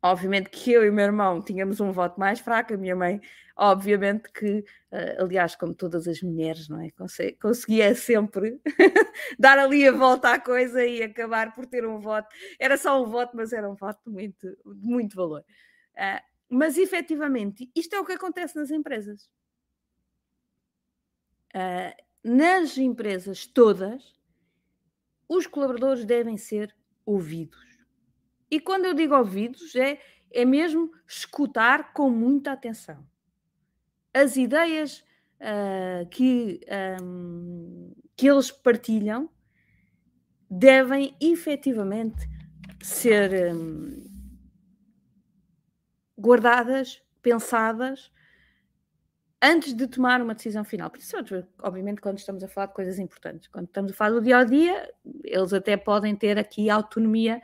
obviamente 0.03 0.49
que 0.49 0.73
eu 0.73 0.87
e 0.87 0.89
o 0.89 0.93
meu 0.95 1.05
irmão 1.05 1.43
tínhamos 1.43 1.81
um 1.81 1.93
voto 1.93 2.19
mais 2.19 2.41
fraco, 2.41 2.73
a 2.73 2.79
minha 2.79 2.97
mãe, 2.97 3.21
obviamente 3.55 4.33
que, 4.33 4.61
uh, 4.91 5.23
aliás, 5.23 5.55
como 5.55 5.75
todas 5.75 6.09
as 6.09 6.23
mulheres, 6.23 6.67
não 6.71 6.81
é? 6.81 6.89
conseguia 7.39 7.95
sempre 7.95 8.59
dar 9.39 9.59
ali 9.59 9.87
a 9.87 9.93
volta 9.93 10.33
à 10.33 10.41
coisa 10.41 10.83
e 10.83 11.03
acabar 11.03 11.55
por 11.55 11.67
ter 11.67 11.87
um 11.87 12.01
voto. 12.01 12.27
Era 12.59 12.79
só 12.79 13.03
um 13.03 13.07
voto, 13.07 13.37
mas 13.37 13.53
era 13.53 13.71
um 13.71 13.75
voto 13.75 14.01
de 14.07 14.11
muito, 14.11 14.47
muito 14.65 15.15
valor. 15.15 15.45
Uh, 15.95 16.30
mas 16.51 16.77
efetivamente, 16.77 17.71
isto 17.77 17.95
é 17.95 18.01
o 18.01 18.05
que 18.05 18.13
acontece 18.13 18.57
nas 18.57 18.73
empresas. 18.73 19.31
Uh, 21.55 21.95
nas 22.25 22.77
empresas 22.77 23.47
todas, 23.47 24.21
os 25.29 25.47
colaboradores 25.47 26.05
devem 26.05 26.37
ser 26.37 26.75
ouvidos. 27.07 27.79
E 28.51 28.59
quando 28.59 28.87
eu 28.87 28.95
digo 28.95 29.17
ouvidos, 29.17 29.77
é, 29.77 30.01
é 30.33 30.45
mesmo 30.45 30.91
escutar 31.07 31.93
com 31.93 32.11
muita 32.11 32.51
atenção. 32.51 33.07
As 34.13 34.37
ideias 34.37 35.05
uh, 35.41 36.09
que, 36.11 36.61
um, 37.01 37.95
que 38.17 38.29
eles 38.29 38.51
partilham 38.51 39.31
devem 40.51 41.17
efetivamente 41.21 42.29
ser 42.83 43.55
um, 43.55 44.10
guardadas, 46.21 47.03
pensadas, 47.23 48.13
antes 49.43 49.75
de 49.75 49.87
tomar 49.87 50.21
uma 50.21 50.35
decisão 50.35 50.65
final. 50.65 50.91
Principalmente, 50.91 51.49
obviamente, 51.61 52.01
quando 52.01 52.19
estamos 52.19 52.45
a 52.45 52.49
falar 52.49 52.67
de 52.67 52.75
coisas 52.75 52.99
importantes. 52.99 53.49
Quando 53.49 53.67
estamos 53.67 53.93
a 53.93 53.95
falar 53.95 54.11
do 54.11 54.21
dia 54.21 54.39
a 54.39 54.45
dia, 54.45 54.93
eles 55.25 55.53
até 55.53 55.77
podem 55.77 56.15
ter 56.15 56.39
aqui 56.39 56.69
autonomia 56.69 57.41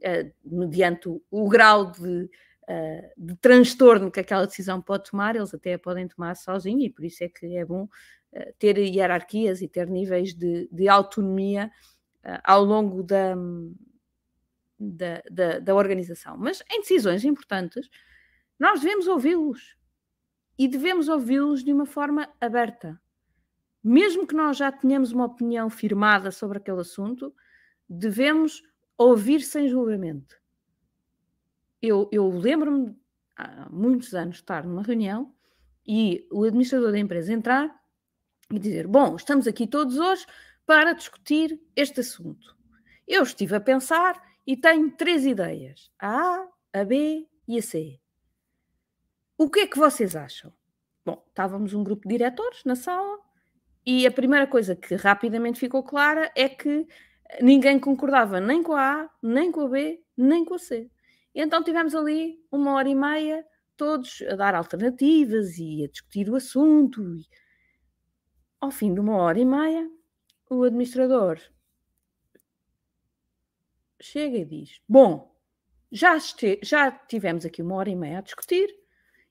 uh, 0.00 0.32
mediante 0.44 1.08
o, 1.08 1.22
o 1.30 1.48
grau 1.48 1.92
de, 1.92 2.24
uh, 2.68 3.10
de, 3.16 3.36
transtorno 3.36 4.10
que 4.10 4.20
aquela 4.20 4.46
decisão 4.46 4.82
pode 4.82 5.10
tomar, 5.10 5.36
eles 5.36 5.54
até 5.54 5.74
a 5.74 5.78
podem 5.78 6.08
tomar 6.08 6.34
sozinhos, 6.34 6.84
e 6.84 6.90
por 6.90 7.04
isso 7.04 7.22
é 7.22 7.28
que 7.28 7.56
é 7.56 7.64
bom 7.64 7.84
uh, 7.84 8.52
ter 8.58 8.76
hierarquias 8.78 9.62
e 9.62 9.68
ter 9.68 9.88
níveis 9.88 10.34
de, 10.34 10.68
de 10.72 10.88
autonomia 10.88 11.70
ao 12.42 12.64
longo 12.64 13.04
da, 13.04 13.36
da, 14.76 15.22
da, 15.30 15.58
da 15.60 15.74
organização. 15.76 16.36
Mas 16.36 16.60
em 16.68 16.80
decisões 16.80 17.24
importantes, 17.24 17.88
nós 18.58 18.80
devemos 18.80 19.06
ouvi-los 19.06 19.76
e 20.58 20.66
devemos 20.66 21.08
ouvi-los 21.08 21.62
de 21.62 21.72
uma 21.72 21.86
forma 21.86 22.28
aberta. 22.40 23.00
Mesmo 23.82 24.26
que 24.26 24.34
nós 24.34 24.56
já 24.56 24.72
tenhamos 24.72 25.12
uma 25.12 25.26
opinião 25.26 25.70
firmada 25.70 26.30
sobre 26.30 26.58
aquele 26.58 26.80
assunto, 26.80 27.34
devemos 27.88 28.62
ouvir 28.96 29.40
sem 29.40 29.68
julgamento. 29.68 30.36
Eu, 31.80 32.08
eu 32.10 32.28
lembro-me 32.28 32.96
há 33.36 33.68
muitos 33.70 34.14
anos 34.14 34.36
de 34.36 34.42
estar 34.42 34.64
numa 34.64 34.82
reunião 34.82 35.32
e 35.86 36.26
o 36.32 36.44
administrador 36.44 36.90
da 36.90 36.98
empresa 36.98 37.32
entrar 37.32 37.78
e 38.50 38.58
dizer: 38.58 38.86
Bom, 38.86 39.14
estamos 39.16 39.46
aqui 39.46 39.66
todos 39.66 39.98
hoje 39.98 40.26
para 40.64 40.94
discutir 40.94 41.60
este 41.76 42.00
assunto. 42.00 42.56
Eu 43.06 43.22
estive 43.22 43.54
a 43.54 43.60
pensar 43.60 44.20
e 44.46 44.56
tenho 44.56 44.90
três 44.90 45.24
ideias: 45.26 45.92
a 45.98 46.08
A, 46.08 46.48
a 46.80 46.84
B 46.84 47.28
e 47.46 47.58
a 47.58 47.62
C. 47.62 48.00
O 49.38 49.50
que 49.50 49.60
é 49.60 49.66
que 49.66 49.78
vocês 49.78 50.16
acham? 50.16 50.50
Bom, 51.04 51.22
estávamos 51.28 51.74
um 51.74 51.84
grupo 51.84 52.08
de 52.08 52.14
diretores 52.14 52.64
na 52.64 52.74
sala 52.74 53.18
e 53.84 54.06
a 54.06 54.10
primeira 54.10 54.46
coisa 54.46 54.74
que 54.74 54.94
rapidamente 54.94 55.60
ficou 55.60 55.82
clara 55.82 56.32
é 56.34 56.48
que 56.48 56.86
ninguém 57.42 57.78
concordava 57.78 58.40
nem 58.40 58.62
com 58.62 58.72
a 58.72 59.02
A, 59.02 59.10
nem 59.22 59.52
com 59.52 59.60
a 59.60 59.68
B, 59.68 60.02
nem 60.16 60.42
com 60.42 60.54
a 60.54 60.58
C. 60.58 60.90
E 61.34 61.42
então 61.42 61.62
tivemos 61.62 61.94
ali 61.94 62.42
uma 62.50 62.72
hora 62.72 62.88
e 62.88 62.94
meia, 62.94 63.46
todos 63.76 64.22
a 64.22 64.36
dar 64.36 64.54
alternativas 64.54 65.58
e 65.58 65.84
a 65.84 65.88
discutir 65.88 66.30
o 66.30 66.36
assunto. 66.36 67.14
E, 67.14 67.28
ao 68.58 68.70
fim 68.70 68.94
de 68.94 69.00
uma 69.00 69.18
hora 69.18 69.38
e 69.38 69.44
meia, 69.44 69.86
o 70.48 70.62
administrador 70.62 71.38
chega 74.00 74.38
e 74.38 74.46
diz: 74.46 74.80
Bom, 74.88 75.30
já, 75.92 76.16
este, 76.16 76.58
já 76.62 76.90
tivemos 76.90 77.44
aqui 77.44 77.60
uma 77.60 77.74
hora 77.74 77.90
e 77.90 77.96
meia 77.96 78.18
a 78.20 78.22
discutir 78.22 78.85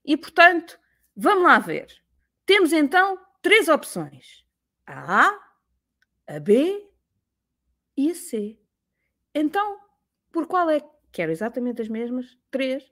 e, 0.06 0.16
portanto, 0.16 0.80
vamos 1.16 1.44
lá 1.44 1.60
ver. 1.60 1.88
Temos 2.46 2.72
então 2.72 3.20
três 3.42 3.68
opções: 3.68 4.46
a 4.86 5.28
A, 5.28 6.36
a 6.36 6.40
B 6.40 6.90
e 7.98 8.12
a 8.12 8.16
C. 8.16 8.60
Então, 9.34 9.80
por 10.32 10.48
qual 10.48 10.70
é 10.70 10.82
que 11.12 11.22
eram 11.22 11.32
exatamente 11.32 11.82
as 11.82 11.90
mesmas, 11.90 12.38
três, 12.52 12.90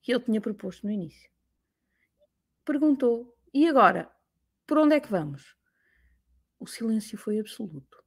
que 0.00 0.12
ele 0.12 0.24
tinha 0.24 0.40
proposto 0.40 0.86
no 0.86 0.92
início? 0.92 1.30
Perguntou: 2.64 3.36
e 3.52 3.68
agora? 3.68 4.10
Por 4.66 4.78
onde 4.78 4.94
é 4.94 5.00
que 5.00 5.10
vamos? 5.10 5.56
O 6.58 6.66
silêncio 6.66 7.18
foi 7.18 7.40
absoluto. 7.40 8.02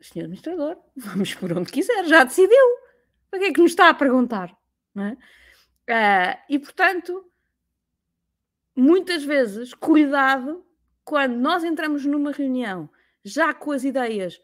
Senhor 0.00 0.26
Administrador, 0.26 0.78
vamos 0.96 1.34
por 1.34 1.52
onde 1.52 1.72
quiser, 1.72 2.04
já 2.04 2.24
decidiu. 2.24 2.78
Para 3.30 3.40
que 3.40 3.44
é 3.46 3.52
que 3.52 3.60
nos 3.60 3.72
está 3.72 3.90
a 3.90 3.94
perguntar? 3.94 4.56
É? 4.96 5.16
Uh, 5.88 6.36
e 6.48 6.58
portanto, 6.58 7.30
muitas 8.74 9.24
vezes, 9.24 9.72
cuidado 9.72 10.66
quando 11.04 11.36
nós 11.36 11.62
entramos 11.62 12.04
numa 12.04 12.32
reunião 12.32 12.90
já 13.24 13.54
com 13.54 13.70
as 13.70 13.84
ideias 13.84 14.40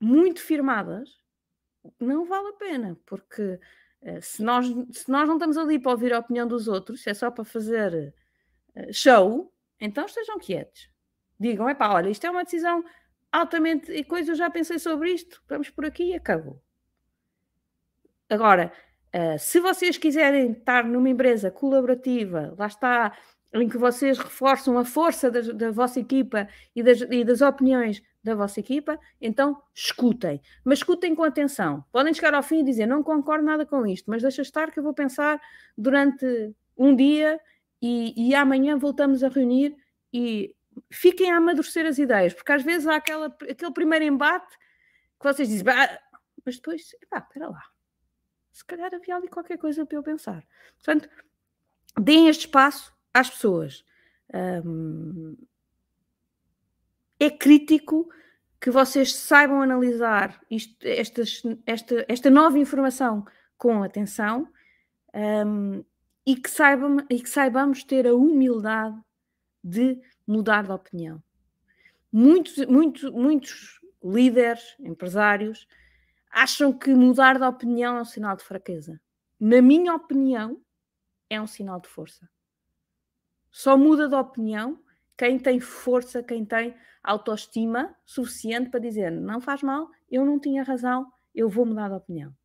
muito 0.00 0.40
firmadas, 0.40 1.20
não 1.98 2.24
vale 2.24 2.48
a 2.48 2.52
pena, 2.52 2.98
porque 3.04 3.58
uh, 4.02 4.22
se, 4.22 4.42
nós, 4.42 4.66
se 4.66 5.10
nós 5.10 5.28
não 5.28 5.36
estamos 5.36 5.56
ali 5.56 5.78
para 5.78 5.92
ouvir 5.92 6.12
a 6.12 6.18
opinião 6.18 6.46
dos 6.46 6.68
outros, 6.68 7.02
se 7.02 7.10
é 7.10 7.14
só 7.14 7.30
para 7.30 7.44
fazer 7.44 8.14
uh, 8.76 8.92
show, 8.92 9.52
então 9.80 10.06
estejam 10.06 10.38
quietos. 10.38 10.88
Digam, 11.38 11.68
é 11.68 11.74
pá, 11.74 11.92
olha, 11.92 12.08
isto 12.08 12.26
é 12.26 12.30
uma 12.30 12.44
decisão 12.44 12.84
altamente. 13.30 13.92
E 13.92 14.04
coisa, 14.04 14.32
eu 14.32 14.36
já 14.36 14.48
pensei 14.48 14.78
sobre 14.78 15.12
isto, 15.12 15.42
vamos 15.48 15.68
por 15.70 15.84
aqui 15.84 16.04
e 16.04 16.14
acabou. 16.14 16.62
Agora, 18.28 18.72
uh, 19.16 19.38
se 19.38 19.60
vocês 19.60 19.96
quiserem 19.96 20.52
estar 20.52 20.84
numa 20.84 21.08
empresa 21.08 21.50
colaborativa, 21.50 22.54
lá 22.58 22.66
está, 22.66 23.16
em 23.54 23.68
que 23.68 23.78
vocês 23.78 24.18
reforçam 24.18 24.78
a 24.78 24.84
força 24.84 25.30
da, 25.30 25.40
da 25.40 25.70
vossa 25.70 26.00
equipa 26.00 26.48
e 26.74 26.82
das, 26.82 27.00
e 27.00 27.24
das 27.24 27.40
opiniões 27.40 28.02
da 28.22 28.34
vossa 28.34 28.60
equipa, 28.60 28.98
então 29.20 29.60
escutem. 29.74 30.40
Mas 30.64 30.78
escutem 30.78 31.14
com 31.14 31.22
atenção. 31.22 31.84
Podem 31.92 32.12
chegar 32.12 32.34
ao 32.34 32.42
fim 32.42 32.60
e 32.60 32.64
dizer: 32.64 32.86
Não 32.86 33.02
concordo 33.02 33.44
nada 33.44 33.64
com 33.64 33.86
isto, 33.86 34.10
mas 34.10 34.22
deixa 34.22 34.42
estar 34.42 34.70
que 34.70 34.78
eu 34.78 34.82
vou 34.82 34.92
pensar 34.92 35.40
durante 35.78 36.54
um 36.76 36.94
dia 36.94 37.40
e, 37.80 38.28
e 38.30 38.34
amanhã 38.34 38.76
voltamos 38.76 39.22
a 39.22 39.28
reunir 39.28 39.76
e 40.12 40.54
fiquem 40.90 41.30
a 41.30 41.36
amadurecer 41.36 41.86
as 41.86 41.98
ideias, 41.98 42.34
porque 42.34 42.52
às 42.52 42.62
vezes 42.62 42.86
há 42.86 42.96
aquela, 42.96 43.26
aquele 43.26 43.72
primeiro 43.72 44.04
embate 44.04 44.56
que 45.18 45.24
vocês 45.24 45.48
dizem, 45.48 45.64
mas 46.44 46.56
depois, 46.56 46.94
epá, 47.02 47.18
espera 47.18 47.48
lá, 47.48 47.62
se 48.56 48.64
calhar 48.64 48.90
havia 48.94 49.14
ali 49.14 49.28
qualquer 49.28 49.58
coisa 49.58 49.84
para 49.84 49.98
eu 49.98 50.02
pensar. 50.02 50.42
Portanto, 50.76 51.10
deem 52.00 52.28
este 52.28 52.46
espaço 52.46 52.90
às 53.12 53.28
pessoas. 53.28 53.84
Um, 54.64 55.36
é 57.20 57.28
crítico 57.28 58.08
que 58.58 58.70
vocês 58.70 59.14
saibam 59.14 59.60
analisar 59.60 60.40
isto, 60.50 60.74
estas, 60.82 61.42
esta, 61.66 62.06
esta 62.08 62.30
nova 62.30 62.58
informação 62.58 63.26
com 63.58 63.82
atenção 63.82 64.48
um, 65.14 65.84
e, 66.24 66.34
que 66.34 66.48
saibam, 66.48 66.96
e 67.10 67.20
que 67.20 67.28
saibamos 67.28 67.84
ter 67.84 68.06
a 68.06 68.14
humildade 68.14 68.98
de 69.62 70.00
mudar 70.26 70.64
de 70.64 70.72
opinião. 70.72 71.22
Muitos, 72.10 72.64
muitos, 72.64 73.10
muitos 73.12 73.80
líderes, 74.02 74.74
empresários, 74.80 75.68
acham 76.36 76.70
que 76.70 76.94
mudar 76.94 77.38
de 77.38 77.44
opinião 77.46 77.96
é 77.96 78.02
um 78.02 78.04
sinal 78.04 78.36
de 78.36 78.44
fraqueza. 78.44 79.00
Na 79.40 79.62
minha 79.62 79.94
opinião, 79.94 80.60
é 81.30 81.40
um 81.40 81.46
sinal 81.46 81.80
de 81.80 81.88
força. 81.88 82.28
Só 83.50 83.74
muda 83.74 84.06
de 84.06 84.14
opinião 84.14 84.78
quem 85.16 85.38
tem 85.38 85.58
força, 85.58 86.22
quem 86.22 86.44
tem 86.44 86.74
autoestima 87.02 87.96
suficiente 88.04 88.68
para 88.68 88.80
dizer 88.80 89.10
não 89.10 89.40
faz 89.40 89.62
mal, 89.62 89.88
eu 90.10 90.26
não 90.26 90.38
tinha 90.38 90.62
razão, 90.62 91.10
eu 91.34 91.48
vou 91.48 91.64
mudar 91.64 91.88
de 91.88 91.94
opinião. 91.94 92.36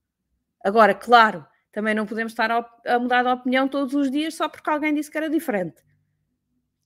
Agora, 0.63 0.95
claro, 0.95 1.45
também 1.69 1.93
não 1.93 2.05
podemos 2.05 2.31
estar 2.31 2.49
a 2.49 2.97
mudar 2.97 3.23
de 3.23 3.29
opinião 3.29 3.67
todos 3.67 3.93
os 3.93 4.09
dias 4.09 4.35
só 4.35 4.47
porque 4.47 4.69
alguém 4.69 4.93
disse 4.93 5.11
que 5.11 5.17
era 5.17 5.29
diferente. 5.29 5.83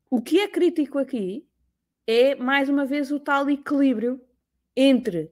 O 0.10 0.24
que 0.24 0.40
é 0.40 0.48
crítico 0.48 0.98
aqui 0.98 1.48
é, 2.08 2.34
mais 2.34 2.68
uma 2.68 2.84
vez, 2.84 3.12
o 3.12 3.20
tal 3.20 3.48
equilíbrio 3.48 4.20
entre 4.76 5.32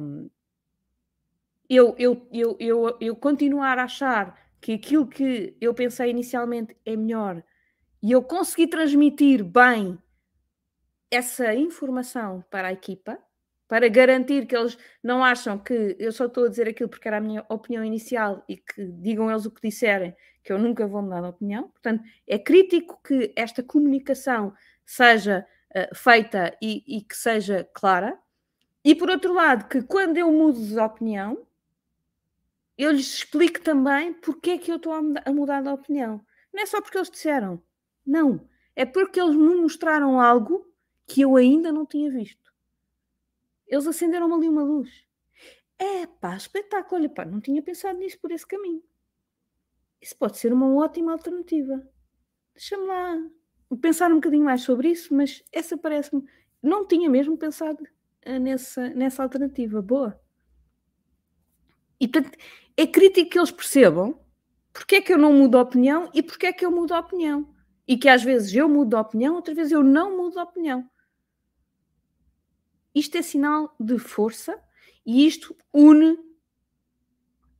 um, 0.00 0.28
eu, 1.70 1.94
eu, 1.96 2.26
eu, 2.32 2.56
eu, 2.58 2.96
eu 3.00 3.16
continuar 3.16 3.78
a 3.78 3.84
achar 3.84 4.36
que 4.60 4.72
aquilo 4.72 5.06
que 5.06 5.56
eu 5.60 5.72
pensei 5.72 6.10
inicialmente 6.10 6.76
é 6.84 6.96
melhor 6.96 7.42
e 8.02 8.10
eu 8.10 8.22
consegui 8.22 8.66
transmitir 8.66 9.44
bem 9.44 9.96
essa 11.10 11.54
informação 11.54 12.44
para 12.50 12.68
a 12.68 12.72
equipa, 12.72 13.18
para 13.68 13.88
garantir 13.88 14.46
que 14.46 14.56
eles 14.56 14.76
não 15.00 15.22
acham 15.22 15.56
que 15.56 15.96
eu 15.98 16.10
só 16.10 16.26
estou 16.26 16.46
a 16.46 16.48
dizer 16.48 16.68
aquilo 16.68 16.88
porque 16.88 17.06
era 17.06 17.18
a 17.18 17.20
minha 17.20 17.46
opinião 17.48 17.84
inicial 17.84 18.44
e 18.48 18.56
que 18.56 18.84
digam 18.86 19.30
eles 19.30 19.46
o 19.46 19.50
que 19.50 19.62
disserem, 19.62 20.14
que 20.42 20.52
eu 20.52 20.58
nunca 20.58 20.88
vou 20.88 21.02
mudar 21.02 21.20
de 21.20 21.28
opinião. 21.28 21.68
Portanto, 21.68 22.02
é 22.26 22.36
crítico 22.36 23.00
que 23.06 23.32
esta 23.36 23.62
comunicação 23.62 24.52
seja 24.84 25.46
uh, 25.70 25.94
feita 25.94 26.56
e, 26.60 26.82
e 26.98 27.02
que 27.02 27.16
seja 27.16 27.68
clara. 27.72 28.18
E 28.84 28.92
por 28.94 29.08
outro 29.08 29.32
lado, 29.32 29.68
que 29.68 29.82
quando 29.82 30.16
eu 30.16 30.32
mudo 30.32 30.60
de 30.60 30.78
opinião, 30.78 31.46
eu 32.82 32.92
lhes 32.92 33.14
explico 33.14 33.60
também 33.60 34.14
porque 34.14 34.50
é 34.50 34.58
que 34.58 34.70
eu 34.70 34.76
estou 34.76 34.92
a 34.92 35.32
mudar 35.32 35.62
de 35.62 35.68
opinião. 35.68 36.24
Não 36.52 36.62
é 36.62 36.66
só 36.66 36.80
porque 36.80 36.96
eles 36.96 37.10
disseram. 37.10 37.62
Não. 38.06 38.48
É 38.74 38.84
porque 38.84 39.20
eles 39.20 39.36
me 39.36 39.54
mostraram 39.56 40.20
algo 40.20 40.66
que 41.06 41.20
eu 41.20 41.36
ainda 41.36 41.72
não 41.72 41.84
tinha 41.84 42.10
visto. 42.10 42.50
Eles 43.66 43.86
acenderam 43.86 44.32
ali 44.34 44.48
uma 44.48 44.62
luz. 44.62 45.06
É 45.78 46.06
pá, 46.06 46.36
espetáculo. 46.36 47.00
Olha, 47.00 47.08
pá, 47.08 47.24
não 47.24 47.40
tinha 47.40 47.62
pensado 47.62 47.98
nisso 47.98 48.18
por 48.18 48.30
esse 48.32 48.46
caminho. 48.46 48.82
Isso 50.00 50.16
pode 50.16 50.38
ser 50.38 50.52
uma 50.52 50.74
ótima 50.74 51.12
alternativa. 51.12 51.86
Deixa-me 52.54 52.86
lá 52.86 53.16
pensar 53.80 54.10
um 54.10 54.16
bocadinho 54.16 54.44
mais 54.44 54.62
sobre 54.62 54.88
isso, 54.88 55.14
mas 55.14 55.44
essa 55.52 55.76
parece-me. 55.76 56.24
Não 56.62 56.86
tinha 56.86 57.08
mesmo 57.08 57.36
pensado 57.36 57.86
eh, 58.22 58.38
nessa, 58.38 58.88
nessa 58.90 59.22
alternativa. 59.22 59.82
Boa. 59.82 60.20
E 62.00 62.08
portanto, 62.08 62.38
é 62.80 62.86
crítico 62.86 63.30
que 63.30 63.38
eles 63.38 63.50
percebam 63.50 64.18
porque 64.72 64.96
é 64.96 65.00
que 65.02 65.12
eu 65.12 65.18
não 65.18 65.34
mudo 65.34 65.58
a 65.58 65.62
opinião 65.62 66.10
e 66.14 66.22
porque 66.22 66.46
é 66.46 66.52
que 66.52 66.64
eu 66.64 66.70
mudo 66.70 66.94
a 66.94 67.00
opinião. 67.00 67.54
E 67.86 67.98
que 67.98 68.08
às 68.08 68.22
vezes 68.22 68.54
eu 68.54 68.68
mudo 68.68 68.96
a 68.96 69.00
opinião, 69.02 69.34
outras 69.34 69.54
vezes 69.54 69.72
eu 69.72 69.82
não 69.82 70.16
mudo 70.16 70.38
a 70.38 70.44
opinião. 70.44 70.88
Isto 72.94 73.18
é 73.18 73.22
sinal 73.22 73.74
de 73.78 73.98
força 73.98 74.58
e 75.04 75.26
isto 75.26 75.54
une 75.74 76.18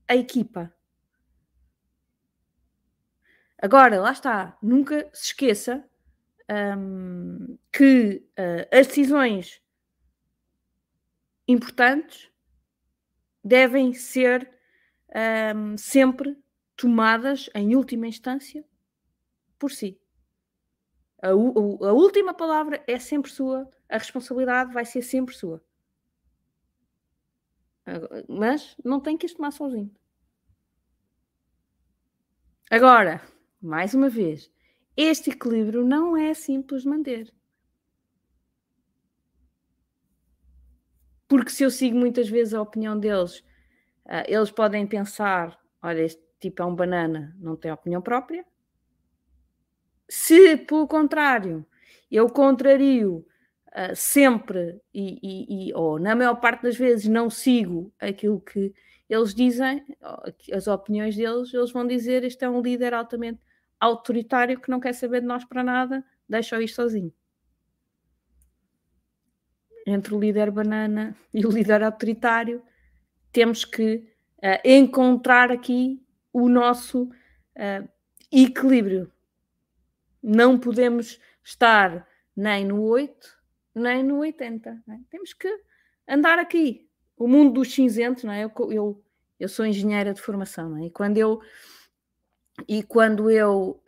a 0.09 0.17
equipa. 0.17 0.73
Agora, 3.61 4.01
lá 4.01 4.13
está, 4.13 4.57
nunca 4.63 5.11
se 5.13 5.27
esqueça 5.27 5.87
um, 6.79 7.59
que 7.71 8.27
uh, 8.39 8.75
as 8.75 8.87
decisões 8.87 9.61
importantes 11.47 12.31
devem 13.45 13.93
ser 13.93 14.60
um, 15.15 15.77
sempre 15.77 16.37
tomadas, 16.77 17.51
em 17.55 17.75
última 17.75 18.07
instância, 18.07 18.65
por 19.59 19.71
si. 19.71 20.01
A, 21.23 21.29
a, 21.29 21.93
última 21.93 22.33
palavra 22.33 22.83
é 22.87 22.99
sempre 22.99 23.31
sua, 23.31 23.71
a 23.89 23.99
responsabilidade 23.99 24.73
vai 24.73 24.85
ser 24.85 25.03
sempre 25.03 25.35
sua. 25.35 25.63
Mas 28.29 28.77
não 28.85 29.01
tem 29.01 29.19
que 29.19 29.27
as 29.27 29.33
tomar 29.33 29.51
sozinho. 29.51 29.91
Agora, 32.71 33.21
mais 33.61 33.95
uma 33.95 34.09
vez, 34.09 34.51
este 34.97 35.31
equilíbrio 35.31 35.85
não 35.85 36.17
é 36.17 36.33
simples 36.33 36.85
manter. 36.85 37.35
Porque 41.27 41.51
se 41.51 41.65
eu 41.65 41.71
sigo 41.71 41.97
muitas 41.97 42.29
vezes 42.29 42.55
a 42.55 42.63
opinião 42.63 42.99
deles 42.99 43.45
Uh, 44.07 44.25
eles 44.27 44.51
podem 44.51 44.87
pensar: 44.87 45.59
olha, 45.83 46.03
este 46.03 46.23
tipo 46.39 46.63
é 46.63 46.65
um 46.65 46.75
banana, 46.75 47.37
não 47.39 47.57
tem 47.57 47.71
opinião 47.71 48.03
própria. 48.03 48.45
Se, 50.09 50.57
pelo 50.57 50.89
contrário, 50.89 51.65
eu 52.11 52.29
contrario 52.29 53.25
uh, 53.69 53.95
sempre 53.95 54.81
e, 54.93 55.19
e, 55.23 55.69
e, 55.69 55.75
ou 55.75 55.99
na 55.99 56.17
maior 56.17 56.35
parte 56.37 56.63
das 56.63 56.77
vezes 56.77 57.07
não 57.07 57.31
sigo 57.31 57.93
aquilo 58.01 58.41
que 58.41 58.75
eles 59.09 59.35
dizem, 59.35 59.85
as 60.53 60.69
opiniões 60.69 61.17
deles, 61.17 61.53
eles 61.53 61.73
vão 61.73 61.87
dizer: 61.87 62.23
este 62.23 62.45
é 62.45 62.49
um 62.49 62.63
líder 62.63 62.95
altamente 62.95 63.41
autoritário 63.81 64.61
que 64.61 64.71
não 64.71 64.79
quer 64.79 64.93
saber 64.93 65.21
de 65.21 65.27
nós 65.27 65.45
para 65.45 65.65
nada, 65.65 66.05
deixa-o 66.29 66.63
ir 66.63 66.69
sozinho. 66.69 67.13
Entre 69.87 70.15
o 70.15 70.21
líder 70.21 70.51
banana 70.51 71.17
e 71.35 71.45
o 71.45 71.51
líder 71.51 71.83
autoritário, 71.83 72.63
temos 73.33 73.65
que 73.65 74.07
uh, 74.39 74.61
encontrar 74.65 75.51
aqui 75.51 76.03
o 76.33 76.49
nosso 76.49 77.05
uh, 77.05 77.89
equilíbrio. 78.31 79.11
Não 80.23 80.59
podemos 80.59 81.21
estar 81.43 82.07
nem 82.37 82.65
no 82.65 82.83
8, 82.83 83.39
nem 83.75 84.03
no 84.03 84.19
80. 84.19 84.71
É? 84.71 84.99
Temos 85.11 85.33
que 85.33 85.49
andar 86.09 86.39
aqui. 86.39 86.89
O 87.17 87.29
mundo 87.29 87.55
dos 87.55 87.73
cinzentos, 87.75 88.25
não 88.25 88.33
é? 88.33 88.45
Eu, 88.45 88.53
eu, 88.73 89.03
eu 89.39 89.49
sou 89.49 89.67
engenheira 89.67 90.15
de 90.15 90.21
formação, 90.21 90.77
é? 90.79 90.87
E 90.87 90.91
quando 90.91 91.19
eu, 91.19 91.41
e 92.67 92.83
quando 92.83 93.31
eu 93.31 93.83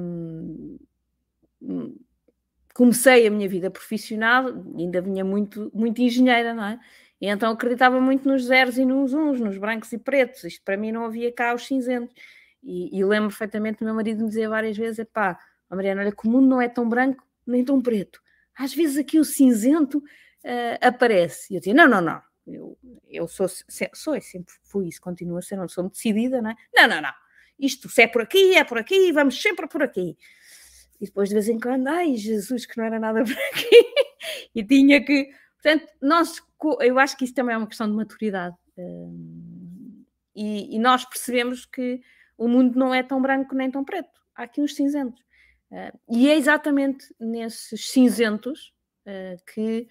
um, 0.00 0.78
comecei 2.74 3.26
a 3.26 3.30
minha 3.30 3.48
vida 3.48 3.70
profissional, 3.70 4.46
ainda 4.78 5.00
vinha 5.00 5.24
muito, 5.24 5.70
muito 5.74 6.00
engenheira, 6.00 6.54
não 6.54 6.64
é? 6.64 6.80
E 7.20 7.26
então 7.26 7.52
acreditava 7.52 8.00
muito 8.00 8.28
nos 8.28 8.44
zeros 8.44 8.78
e 8.78 8.84
nos 8.84 9.12
uns, 9.12 9.40
nos 9.40 9.58
brancos 9.58 9.92
e 9.92 9.98
pretos. 9.98 10.44
Isto 10.44 10.62
para 10.64 10.76
mim 10.76 10.92
não 10.92 11.04
havia 11.04 11.32
cá 11.32 11.54
os 11.54 11.66
cinzentos. 11.66 12.14
E, 12.62 12.96
e 12.96 13.04
lembro 13.04 13.28
perfeitamente 13.28 13.80
do 13.80 13.84
meu 13.84 13.94
marido 13.94 14.22
me 14.22 14.28
dizer 14.28 14.48
várias 14.48 14.76
vezes: 14.76 15.04
pá, 15.12 15.38
Mariana, 15.70 16.02
olha 16.02 16.12
que 16.12 16.26
o 16.26 16.30
mundo 16.30 16.46
não 16.46 16.60
é 16.60 16.68
tão 16.68 16.88
branco 16.88 17.26
nem 17.46 17.64
tão 17.64 17.80
preto. 17.80 18.20
Às 18.54 18.74
vezes 18.74 18.98
aqui 18.98 19.18
o 19.18 19.24
cinzento 19.24 19.98
uh, 19.98 20.78
aparece. 20.80 21.52
E 21.52 21.56
eu 21.56 21.60
dizia: 21.60 21.74
não, 21.74 21.88
não, 21.88 22.00
não. 22.00 22.22
Eu, 22.46 22.78
eu 23.10 23.28
sou, 23.28 23.46
sou, 23.92 24.14
eu 24.14 24.22
sempre 24.22 24.54
fui 24.62 24.88
isso, 24.88 25.00
continuo 25.00 25.36
a 25.36 25.42
ser, 25.42 25.56
não 25.56 25.68
sou 25.68 25.88
decidida, 25.88 26.40
não 26.40 26.50
é? 26.50 26.54
Não, 26.74 26.88
não, 26.88 27.02
não. 27.02 27.12
Isto 27.58 27.88
se 27.88 28.02
é 28.02 28.06
por 28.06 28.22
aqui, 28.22 28.54
é 28.54 28.64
por 28.64 28.78
aqui, 28.78 29.12
vamos 29.12 29.40
sempre 29.40 29.68
por 29.68 29.82
aqui. 29.82 30.16
E 31.00 31.06
depois 31.06 31.28
de 31.28 31.34
vez 31.34 31.48
em 31.48 31.60
quando, 31.60 31.88
ai 31.88 32.16
Jesus, 32.16 32.64
que 32.66 32.76
não 32.78 32.84
era 32.84 32.98
nada 32.98 33.22
por 33.24 33.32
aqui. 33.32 33.84
e 34.54 34.64
tinha 34.64 35.04
que. 35.04 35.30
Portanto, 35.60 35.92
nós 36.00 36.40
eu 36.80 36.98
acho 36.98 37.16
que 37.16 37.24
isso 37.24 37.34
também 37.34 37.54
é 37.54 37.58
uma 37.58 37.66
questão 37.66 37.88
de 37.88 37.94
maturidade. 37.94 38.56
Uh, 38.76 40.04
e, 40.34 40.76
e, 40.76 40.78
nós 40.78 41.04
percebemos 41.04 41.64
que 41.64 42.00
o 42.36 42.48
mundo 42.48 42.78
não 42.78 42.94
é 42.94 43.02
tão 43.02 43.20
branco 43.20 43.54
nem 43.54 43.70
tão 43.70 43.84
preto. 43.84 44.20
Há 44.34 44.44
aqui 44.44 44.60
uns 44.60 44.74
cinzentos. 44.74 45.20
Uh, 45.70 45.98
e 46.10 46.28
é 46.28 46.36
exatamente 46.36 47.04
nesses 47.18 47.90
cinzentos 47.90 48.72
uh, 49.06 49.42
que 49.52 49.88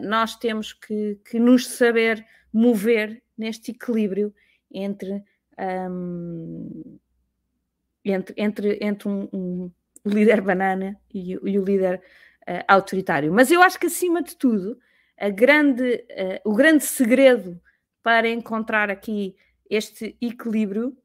nós 0.00 0.36
temos 0.36 0.72
que, 0.72 1.20
que, 1.28 1.38
nos 1.38 1.66
saber 1.66 2.26
mover 2.50 3.22
neste 3.36 3.72
equilíbrio 3.72 4.34
entre, 4.72 5.22
um, 5.90 6.98
entre, 8.02 8.34
entre, 8.38 8.78
entre 8.80 9.06
um, 9.06 9.28
um, 9.34 9.72
líder 10.02 10.40
banana 10.40 10.98
e, 11.12 11.32
e 11.32 11.58
o 11.58 11.62
líder 11.62 12.00
autoritário. 12.66 13.30
Mas 13.30 13.50
eu 13.50 13.60
acho 13.60 13.78
que, 13.78 13.84
acima 13.84 14.22
de 14.22 14.34
tudo, 14.34 14.80
grande, 15.30 16.06
uh, 16.10 16.50
o 16.50 16.54
grande 16.54 16.84
segredo 16.84 17.60
para 18.02 18.28
encontrar 18.28 18.90
aqui 18.90 19.34
este 19.68 20.16
equilíbrio 20.20 20.96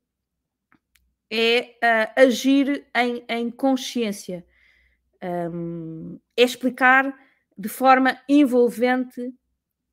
é 1.30 1.78
uh, 1.82 2.21
agir 2.21 2.86
em, 2.95 3.24
em 3.28 3.50
consciência, 3.50 4.45
um, 5.52 6.19
é 6.36 6.43
explicar 6.43 7.17
de 7.58 7.69
forma 7.69 8.19
envolvente 8.28 9.34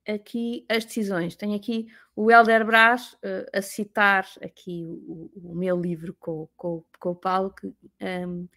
aqui 0.06 0.66
as 0.68 0.84
decisões. 0.84 1.36
Tenho 1.36 1.54
aqui 1.54 1.86
o 2.16 2.30
Helder 2.30 2.66
Brás 2.66 3.12
uh, 3.14 3.46
a 3.52 3.62
citar 3.62 4.26
aqui 4.42 4.84
o, 4.84 5.30
o 5.36 5.54
meu 5.54 5.80
livro 5.80 6.16
com, 6.18 6.48
com, 6.56 6.84
com 6.98 7.10
o 7.10 7.16
Paulo, 7.16 7.54
que, 7.54 7.66
um, 7.68 8.48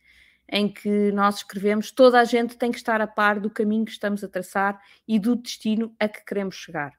em 0.52 0.68
que 0.68 1.12
nós 1.14 1.38
escrevemos 1.38 1.92
toda 1.92 2.20
a 2.20 2.26
gente 2.26 2.58
tem 2.58 2.72
que 2.72 2.78
estar 2.78 3.00
a 3.00 3.08
par 3.08 3.40
do 3.40 3.50
caminho 3.50 3.86
que 3.86 3.92
estamos 3.92 4.24
a 4.24 4.28
traçar 4.28 4.80
e 5.08 5.18
do 5.18 5.36
destino 5.36 5.96
a 5.98 6.10
que 6.10 6.24
queremos 6.26 6.56
chegar. 6.56 6.94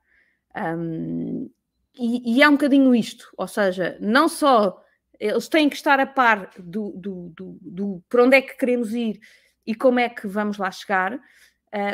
Um, 0.56 1.50
e, 1.94 2.36
e, 2.36 2.42
é 2.42 2.48
um 2.48 2.52
bocadinho 2.52 2.94
isto, 2.94 3.30
ou 3.36 3.46
seja, 3.46 3.98
não 4.00 4.26
só 4.26 4.82
eles 5.20 5.46
têm 5.48 5.68
que 5.68 5.76
estar 5.76 6.00
a 6.00 6.06
par 6.06 6.50
do, 6.58 6.90
do, 6.96 7.32
do, 7.36 7.58
do 7.60 8.04
para 8.08 8.24
onde 8.24 8.36
é 8.36 8.42
que 8.42 8.56
queremos 8.56 8.94
ir 8.94 9.20
e 9.66 9.74
como 9.74 10.00
é 10.00 10.08
que 10.08 10.26
vamos 10.26 10.56
lá 10.56 10.70
chegar, 10.70 11.14
uh, 11.14 11.20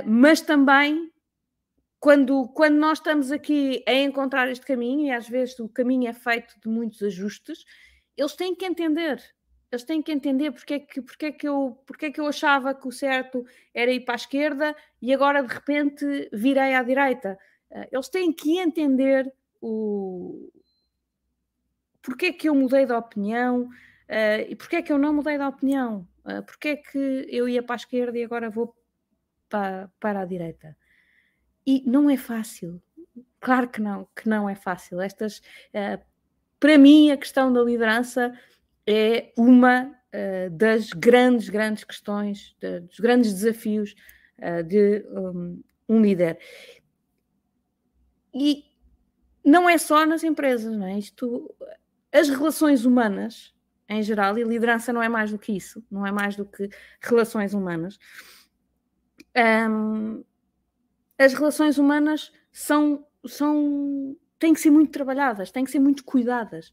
mas 0.06 0.40
também 0.40 1.10
quando, 2.00 2.48
quando 2.48 2.76
nós 2.76 2.98
estamos 2.98 3.32
aqui 3.32 3.82
a 3.86 3.92
encontrar 3.92 4.48
este 4.48 4.64
caminho, 4.64 5.06
e 5.06 5.10
às 5.10 5.28
vezes 5.28 5.58
o 5.58 5.68
caminho 5.68 6.08
é 6.08 6.12
feito 6.12 6.54
de 6.60 6.68
muitos 6.68 7.02
ajustes, 7.02 7.64
eles 8.16 8.34
têm 8.34 8.54
que 8.54 8.64
entender. 8.64 9.20
Eles 9.70 9.84
têm 9.84 10.00
que 10.00 10.12
entender 10.12 10.50
porque 10.50 10.74
é 10.74 10.78
que, 10.80 11.02
porque 11.02 11.26
é 11.26 11.32
que, 11.32 11.46
eu, 11.46 11.78
porque 11.86 12.06
é 12.06 12.10
que 12.10 12.20
eu 12.20 12.26
achava 12.26 12.74
que 12.74 12.88
o 12.88 12.92
certo 12.92 13.44
era 13.74 13.92
ir 13.92 14.00
para 14.00 14.14
a 14.14 14.16
esquerda 14.16 14.74
e 15.00 15.12
agora 15.12 15.42
de 15.42 15.52
repente 15.52 16.28
virei 16.32 16.74
à 16.74 16.82
direita. 16.82 17.38
Eh, 17.70 17.88
eles 17.92 18.08
têm 18.08 18.32
que 18.32 18.58
entender 18.58 19.30
o 19.60 20.50
porque 22.08 22.26
é 22.26 22.32
que 22.32 22.48
eu 22.48 22.54
mudei 22.54 22.86
de 22.86 22.92
opinião 22.92 23.64
uh, 23.64 24.40
e 24.48 24.56
porque 24.56 24.76
é 24.76 24.82
que 24.82 24.90
eu 24.90 24.96
não 24.96 25.12
mudei 25.12 25.36
de 25.36 25.44
opinião. 25.44 26.08
Uh, 26.24 26.42
porque 26.42 26.68
é 26.68 26.76
que 26.76 27.26
eu 27.28 27.46
ia 27.46 27.62
para 27.62 27.74
a 27.74 27.76
esquerda 27.76 28.18
e 28.18 28.24
agora 28.24 28.48
vou 28.48 28.74
para, 29.46 29.90
para 30.00 30.20
a 30.20 30.24
direita. 30.24 30.74
E 31.66 31.82
não 31.86 32.08
é 32.08 32.16
fácil. 32.16 32.82
Claro 33.40 33.68
que 33.68 33.82
não, 33.82 34.08
que 34.16 34.26
não 34.26 34.48
é 34.48 34.54
fácil. 34.54 35.02
Estas, 35.02 35.38
uh, 35.74 36.02
para 36.58 36.78
mim, 36.78 37.10
a 37.10 37.16
questão 37.18 37.52
da 37.52 37.62
liderança 37.62 38.32
é 38.90 39.34
uma 39.36 39.84
uh, 39.84 40.50
das 40.50 40.88
grandes, 40.88 41.50
grandes 41.50 41.84
questões, 41.84 42.56
de, 42.58 42.80
dos 42.80 42.98
grandes 42.98 43.34
desafios 43.34 43.94
uh, 44.38 44.64
de 44.64 45.04
um, 45.10 45.62
um, 45.90 46.00
líder. 46.00 46.38
E 48.32 48.64
não 49.44 49.68
é 49.68 49.76
só 49.76 50.06
nas 50.06 50.24
empresas, 50.24 50.74
não 50.74 50.86
é? 50.86 50.98
Isto, 50.98 51.54
as 52.10 52.30
relações 52.30 52.86
humanas, 52.86 53.54
em 53.90 54.02
geral, 54.02 54.38
e 54.38 54.42
liderança 54.42 54.90
não 54.90 55.02
é 55.02 55.08
mais 55.08 55.30
do 55.32 55.38
que 55.38 55.52
isso, 55.52 55.84
não 55.90 56.06
é 56.06 56.10
mais 56.10 56.34
do 56.34 56.46
que 56.46 56.70
relações 57.02 57.52
humanas. 57.52 57.98
Um, 59.36 60.24
as 61.18 61.34
relações 61.34 61.76
humanas 61.76 62.32
são, 62.50 63.06
são 63.26 64.16
têm 64.38 64.54
que 64.54 64.60
ser 64.60 64.70
muito 64.70 64.92
trabalhadas, 64.92 65.50
têm 65.50 65.64
que 65.64 65.70
ser 65.70 65.78
muito 65.78 66.04
cuidadas. 66.04 66.72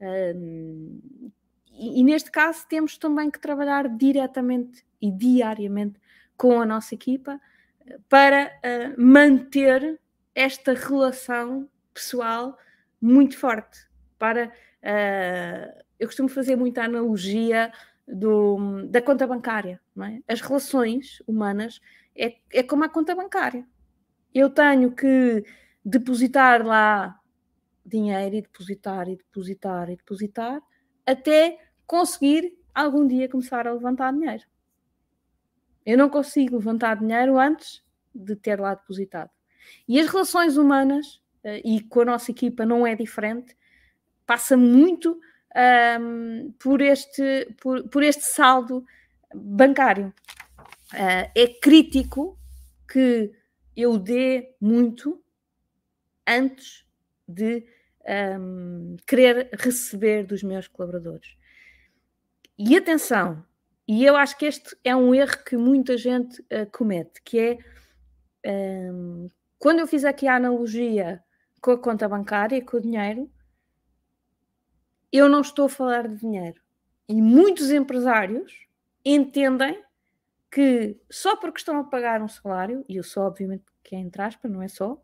Um, 0.00 1.30
e, 1.80 2.04
neste 2.04 2.30
caso 2.30 2.66
temos 2.68 2.98
também 2.98 3.30
que 3.30 3.40
trabalhar 3.40 3.88
diretamente 3.88 4.84
e 5.00 5.10
diariamente 5.10 6.00
com 6.36 6.60
a 6.60 6.66
nossa 6.66 6.94
equipa 6.94 7.40
eh, 7.86 7.98
para 8.08 8.46
uh, 8.46 9.00
manter 9.00 10.00
esta 10.34 10.74
relação 10.74 11.68
pessoal 11.94 12.56
muito 13.00 13.38
forte. 13.38 13.86
Para 14.18 14.46
uh, 14.48 15.82
eu 15.98 16.06
costumo 16.06 16.28
fazer 16.28 16.56
muita 16.56 16.84
analogia 16.84 17.72
do, 18.06 18.86
da 18.88 19.00
conta 19.00 19.26
bancária. 19.26 19.80
É? 20.02 20.32
As 20.32 20.40
relações 20.40 21.22
humanas 21.26 21.80
é, 22.16 22.36
é 22.52 22.62
como 22.62 22.84
a 22.84 22.88
conta 22.88 23.14
bancária 23.14 23.66
eu 24.34 24.48
tenho 24.50 24.92
que 24.92 25.44
depositar 25.84 26.64
lá 26.64 27.18
dinheiro 27.84 28.36
e 28.36 28.42
depositar 28.42 29.08
e 29.08 29.16
depositar 29.16 29.90
e 29.90 29.96
depositar 29.96 30.62
até 31.04 31.58
conseguir 31.90 32.56
algum 32.72 33.04
dia 33.04 33.28
começar 33.28 33.66
a 33.66 33.72
levantar 33.72 34.12
dinheiro. 34.12 34.44
Eu 35.84 35.98
não 35.98 36.08
consigo 36.08 36.58
levantar 36.58 36.96
dinheiro 36.96 37.36
antes 37.36 37.82
de 38.14 38.36
ter 38.36 38.60
lá 38.60 38.74
depositado. 38.74 39.28
E 39.88 39.98
as 39.98 40.06
relações 40.06 40.56
humanas, 40.56 41.20
eh, 41.42 41.60
e 41.64 41.80
com 41.80 42.02
a 42.02 42.04
nossa 42.04 42.30
equipa 42.30 42.64
não 42.64 42.86
é 42.86 42.94
diferente, 42.94 43.56
passa 44.24 44.56
muito 44.56 45.20
um, 46.00 46.52
por, 46.60 46.80
este, 46.80 47.52
por, 47.60 47.82
por, 47.88 48.04
este 48.04 48.22
saldo 48.22 48.84
bancário. 49.34 50.14
Uh, 50.92 51.26
é 51.34 51.48
crítico 51.60 52.38
que 52.88 53.32
eu 53.76 53.98
dê 53.98 54.54
muito 54.60 55.20
antes 56.24 56.86
de 57.26 57.66
um, 58.38 58.96
querer 59.08 59.50
receber 59.58 60.24
dos 60.24 60.44
meus 60.44 60.68
colaboradores. 60.68 61.39
E 62.62 62.76
atenção, 62.76 63.42
e 63.88 64.04
eu 64.04 64.14
acho 64.14 64.36
que 64.36 64.44
este 64.44 64.76
é 64.84 64.94
um 64.94 65.14
erro 65.14 65.42
que 65.46 65.56
muita 65.56 65.96
gente 65.96 66.42
uh, 66.42 66.70
comete, 66.70 67.22
que 67.24 67.58
é 68.44 68.92
um, 68.92 69.30
quando 69.58 69.78
eu 69.78 69.86
fiz 69.86 70.04
aqui 70.04 70.28
a 70.28 70.36
analogia 70.36 71.24
com 71.62 71.70
a 71.70 71.78
conta 71.78 72.06
bancária, 72.06 72.58
e 72.58 72.60
com 72.60 72.76
o 72.76 72.80
dinheiro, 72.80 73.30
eu 75.10 75.26
não 75.26 75.40
estou 75.40 75.64
a 75.64 75.68
falar 75.70 76.06
de 76.06 76.16
dinheiro. 76.16 76.60
E 77.08 77.22
muitos 77.22 77.70
empresários 77.70 78.66
entendem 79.02 79.82
que 80.50 81.00
só 81.08 81.36
porque 81.36 81.60
estão 81.60 81.78
a 81.78 81.84
pagar 81.84 82.20
um 82.20 82.28
salário, 82.28 82.84
e 82.86 82.96
eu 82.96 83.02
sou 83.02 83.22
obviamente 83.22 83.64
que 83.82 83.96
é 83.96 83.98
entre 83.98 84.20
aspas, 84.20 84.50
não 84.50 84.60
é 84.60 84.68
só, 84.68 85.02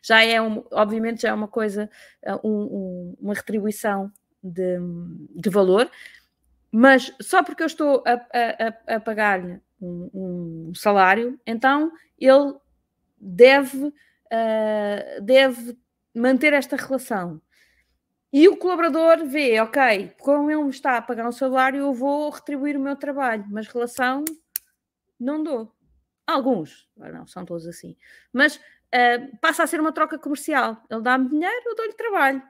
já 0.00 0.22
é, 0.22 0.40
um, 0.40 0.64
obviamente, 0.70 1.22
já 1.22 1.30
é 1.30 1.34
uma 1.34 1.48
coisa, 1.48 1.90
um, 2.44 2.48
um, 2.48 3.16
uma 3.20 3.34
retribuição 3.34 4.12
de, 4.40 4.78
de, 5.34 5.50
valor, 5.50 5.90
mas 6.72 7.14
só 7.20 7.42
porque 7.42 7.62
eu 7.62 7.66
estou 7.66 8.02
a, 8.06 8.14
a, 8.14 8.96
a 8.96 9.00
pagar-lhe 9.00 9.60
um, 9.78 10.10
um, 10.70 10.74
salário, 10.74 11.38
então 11.46 11.92
ele 12.18 12.54
deve, 13.20 13.88
uh, 13.88 15.22
deve 15.22 15.78
manter 16.14 16.54
esta 16.54 16.74
relação. 16.76 17.42
E 18.32 18.48
o 18.48 18.56
colaborador 18.56 19.26
vê, 19.26 19.60
ok, 19.60 20.14
como 20.18 20.50
ele 20.50 20.64
me 20.64 20.70
está 20.70 20.96
a 20.96 21.02
pagar 21.02 21.28
um 21.28 21.32
salário, 21.32 21.80
eu 21.80 21.92
vou 21.92 22.30
retribuir 22.30 22.74
o 22.78 22.80
meu 22.80 22.96
trabalho, 22.96 23.44
mas 23.50 23.68
relação 23.68 24.24
não 25.20 25.42
dou. 25.42 25.76
Alguns, 26.26 26.88
não 26.96 27.26
são 27.26 27.44
todos 27.44 27.66
assim, 27.66 27.94
mas 28.32 28.56
uh, 28.56 29.36
passa 29.42 29.62
a 29.62 29.66
ser 29.66 29.78
uma 29.80 29.92
troca 29.92 30.18
comercial. 30.18 30.82
Ele 30.88 31.02
dá-me 31.02 31.28
dinheiro, 31.28 31.62
eu 31.66 31.76
dou-lhe 31.76 31.92
trabalho. 31.92 32.42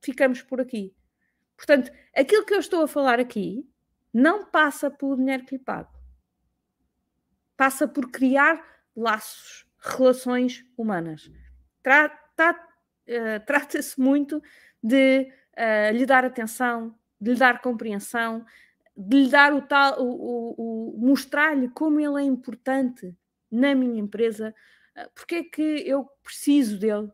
Ficamos 0.00 0.42
por 0.42 0.60
aqui. 0.60 0.92
Portanto, 1.56 1.92
aquilo 2.14 2.44
que 2.44 2.54
eu 2.54 2.60
estou 2.60 2.82
a 2.82 2.88
falar 2.88 3.20
aqui 3.20 3.68
não 4.12 4.44
passa 4.44 4.90
pelo 4.90 5.16
dinheiro 5.16 5.44
que 5.44 5.56
lhe 5.56 5.62
pago. 5.62 5.92
Passa 7.56 7.86
por 7.86 8.10
criar 8.10 8.62
laços, 8.94 9.66
relações 9.78 10.64
humanas. 10.76 11.30
Tra 11.82 12.08
tra 12.36 12.52
uh, 12.52 13.44
Trata-se 13.46 13.98
muito 14.00 14.42
de 14.82 15.32
uh, 15.56 15.96
lhe 15.96 16.04
dar 16.04 16.24
atenção, 16.24 16.94
de 17.20 17.32
lhe 17.32 17.38
dar 17.38 17.60
compreensão, 17.62 18.44
de 18.96 19.24
lhe 19.24 19.30
dar 19.30 19.54
o 19.54 19.62
tal, 19.62 20.02
o, 20.02 20.10
o, 20.10 20.96
o 20.96 21.06
mostrar-lhe 21.06 21.68
como 21.68 22.00
ele 22.00 22.20
é 22.20 22.24
importante 22.24 23.16
na 23.50 23.74
minha 23.74 24.00
empresa, 24.00 24.54
ah, 24.94 25.08
porque 25.14 25.34
é 25.36 25.44
que 25.44 25.62
eu 25.86 26.04
preciso 26.22 26.78
dele. 26.78 27.10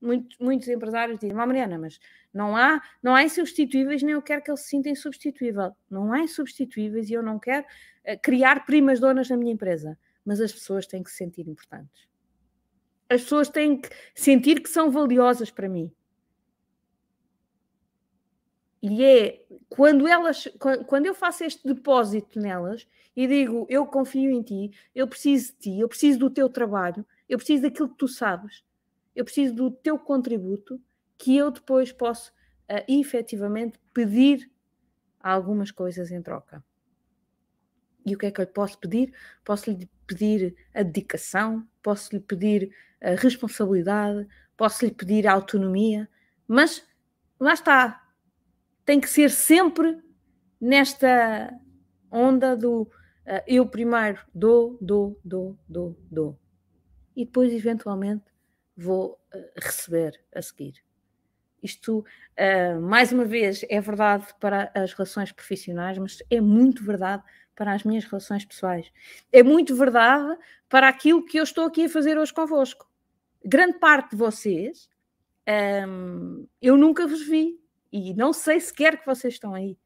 Muitos, 0.00 0.36
muitos 0.38 0.68
empresários 0.68 1.18
dizem, 1.18 1.34
oh, 1.34 1.46
Mariana, 1.46 1.78
mas 1.78 1.98
não 2.32 2.56
há, 2.56 2.82
não 3.02 3.14
há 3.14 3.22
insubstituíveis, 3.22 4.02
nem 4.02 4.12
eu 4.12 4.22
quero 4.22 4.42
que 4.42 4.50
ele 4.50 4.58
se 4.58 4.68
sinta 4.68 4.88
insubstituível. 4.88 5.74
Não 5.90 6.12
há 6.12 6.20
insubstituíveis 6.20 7.08
e 7.08 7.14
eu 7.14 7.22
não 7.22 7.38
quero 7.38 7.64
uh, 7.64 8.20
criar 8.22 8.66
primas 8.66 9.00
donas 9.00 9.28
na 9.28 9.36
minha 9.36 9.52
empresa. 9.52 9.98
Mas 10.24 10.40
as 10.40 10.52
pessoas 10.52 10.86
têm 10.86 11.02
que 11.02 11.10
se 11.10 11.16
sentir 11.16 11.48
importantes. 11.48 12.06
As 13.08 13.22
pessoas 13.22 13.48
têm 13.48 13.80
que 13.80 13.88
sentir 14.14 14.60
que 14.60 14.68
são 14.68 14.90
valiosas 14.90 15.50
para 15.50 15.68
mim. 15.68 15.90
E 18.82 19.02
é 19.02 19.44
quando 19.68 20.06
elas, 20.06 20.48
quando 20.86 21.06
eu 21.06 21.14
faço 21.14 21.44
este 21.44 21.66
depósito 21.66 22.38
nelas 22.38 22.86
e 23.16 23.26
digo 23.26 23.66
eu 23.68 23.86
confio 23.86 24.30
em 24.30 24.42
ti, 24.42 24.70
eu 24.94 25.08
preciso 25.08 25.52
de 25.54 25.58
ti, 25.58 25.80
eu 25.80 25.88
preciso 25.88 26.18
do 26.18 26.30
teu 26.30 26.48
trabalho, 26.48 27.04
eu 27.28 27.38
preciso 27.38 27.62
daquilo 27.62 27.88
que 27.88 27.96
tu 27.96 28.06
sabes, 28.06 28.62
eu 29.16 29.24
preciso 29.24 29.54
do 29.54 29.70
teu 29.70 29.98
contributo, 29.98 30.78
que 31.16 31.34
eu 31.34 31.50
depois 31.50 31.90
posso 31.90 32.30
uh, 32.30 32.84
efetivamente 32.86 33.80
pedir 33.94 34.52
algumas 35.18 35.70
coisas 35.70 36.10
em 36.10 36.20
troca. 36.20 36.62
E 38.04 38.14
o 38.14 38.18
que 38.18 38.26
é 38.26 38.30
que 38.30 38.40
eu 38.40 38.44
lhe 38.44 38.52
posso 38.52 38.78
pedir? 38.78 39.12
Posso 39.42 39.70
lhe 39.70 39.90
pedir 40.06 40.54
a 40.74 40.82
dedicação, 40.82 41.66
posso 41.82 42.14
lhe 42.14 42.20
pedir 42.20 42.70
a 43.00 43.12
responsabilidade, 43.12 44.28
posso 44.54 44.84
lhe 44.84 44.92
pedir 44.92 45.26
a 45.26 45.32
autonomia, 45.32 46.08
mas 46.46 46.86
lá 47.40 47.54
está, 47.54 48.06
tem 48.84 49.00
que 49.00 49.08
ser 49.08 49.30
sempre 49.30 49.98
nesta 50.60 51.52
onda 52.10 52.54
do 52.54 52.82
uh, 52.82 53.42
eu 53.46 53.66
primeiro 53.66 54.20
dou, 54.34 54.76
dou, 54.78 55.18
dou, 55.24 55.58
dou, 55.66 55.98
dou. 56.10 56.38
E 57.16 57.24
depois, 57.24 57.50
eventualmente, 57.50 58.35
vou 58.76 59.18
uh, 59.34 59.38
receber 59.56 60.20
a 60.34 60.42
seguir. 60.42 60.84
Isto, 61.62 62.00
uh, 62.00 62.80
mais 62.80 63.12
uma 63.12 63.24
vez, 63.24 63.64
é 63.68 63.80
verdade 63.80 64.26
para 64.38 64.70
as 64.74 64.92
relações 64.92 65.32
profissionais, 65.32 65.98
mas 65.98 66.18
é 66.30 66.40
muito 66.40 66.84
verdade 66.84 67.22
para 67.54 67.72
as 67.72 67.82
minhas 67.82 68.04
relações 68.04 68.44
pessoais. 68.44 68.92
É 69.32 69.42
muito 69.42 69.74
verdade 69.74 70.38
para 70.68 70.88
aquilo 70.88 71.24
que 71.24 71.38
eu 71.38 71.44
estou 71.44 71.64
aqui 71.64 71.86
a 71.86 71.88
fazer 71.88 72.18
hoje 72.18 72.32
convosco. 72.32 72.88
Grande 73.44 73.78
parte 73.78 74.10
de 74.10 74.16
vocês, 74.16 74.88
um, 75.88 76.46
eu 76.60 76.76
nunca 76.76 77.06
vos 77.06 77.26
vi 77.26 77.58
e 77.90 78.12
não 78.14 78.32
sei 78.32 78.60
sequer 78.60 78.98
que 79.00 79.06
vocês 79.06 79.34
estão 79.34 79.54
aí. 79.54 79.78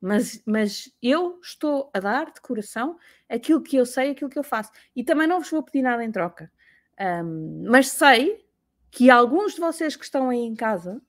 Mas, 0.00 0.42
mas 0.44 0.92
eu 1.00 1.38
estou 1.42 1.90
a 1.94 2.00
dar 2.00 2.32
de 2.32 2.40
coração 2.40 2.98
aquilo 3.28 3.62
que 3.62 3.76
eu 3.76 3.86
sei, 3.86 4.10
aquilo 4.10 4.30
que 4.30 4.38
eu 4.38 4.44
faço. 4.44 4.70
E 4.94 5.02
também 5.02 5.26
não 5.26 5.40
vos 5.40 5.50
vou 5.50 5.62
pedir 5.62 5.82
nada 5.82 6.04
em 6.04 6.10
troca. 6.10 6.50
Um, 6.98 7.64
mas 7.68 7.88
sei 7.88 8.46
que 8.90 9.10
alguns 9.10 9.54
de 9.54 9.60
vocês 9.60 9.94
que 9.96 10.04
estão 10.04 10.30
aí 10.30 10.38
em 10.38 10.54
casa, 10.54 11.02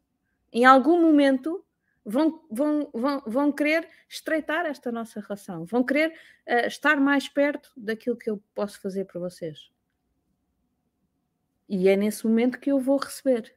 em 0.52 0.66
algum 0.66 1.02
momento, 1.02 1.66
vão, 2.08 2.42
vão, 2.50 2.90
vão, 2.94 3.24
vão 3.26 3.52
querer 3.52 3.88
estreitar 4.10 4.66
esta 4.66 4.92
nossa 4.92 5.20
relação, 5.20 5.66
vão 5.66 5.84
querer 5.84 6.14
uh, 6.48 6.68
estar 6.68 6.98
mais 6.98 7.28
perto 7.28 7.72
daquilo 7.76 8.18
que 8.18 8.30
eu 8.30 8.42
posso 8.56 8.80
fazer 8.82 9.06
para 9.06 9.20
vocês. 9.20 9.70
E 11.68 11.90
é 11.90 11.98
nesse 11.98 12.26
momento 12.26 12.60
que 12.60 12.72
eu 12.72 12.80
vou 12.80 12.98
receber. 12.98 13.54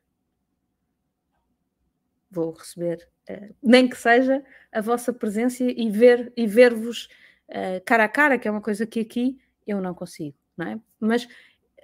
Vou 2.29 2.53
receber, 2.53 3.09
uh, 3.31 3.55
nem 3.63 3.89
que 3.89 3.97
seja 3.97 4.45
a 4.73 4.81
vossa 4.81 5.13
presença 5.13 5.63
e 5.63 5.89
ver 5.89 6.33
e 6.37 6.47
ver-vos 6.47 7.09
uh, 7.49 7.83
cara 7.85 8.05
a 8.05 8.09
cara, 8.09 8.39
que 8.39 8.49
é 8.49 8.51
uma 8.51 8.63
coisa 8.63 8.85
que 8.85 9.01
aqui 9.01 9.41
eu 9.65 9.81
não 9.81 9.95
consigo, 9.95 10.37
não 10.57 10.67
é? 10.67 10.81
Mas 10.99 11.29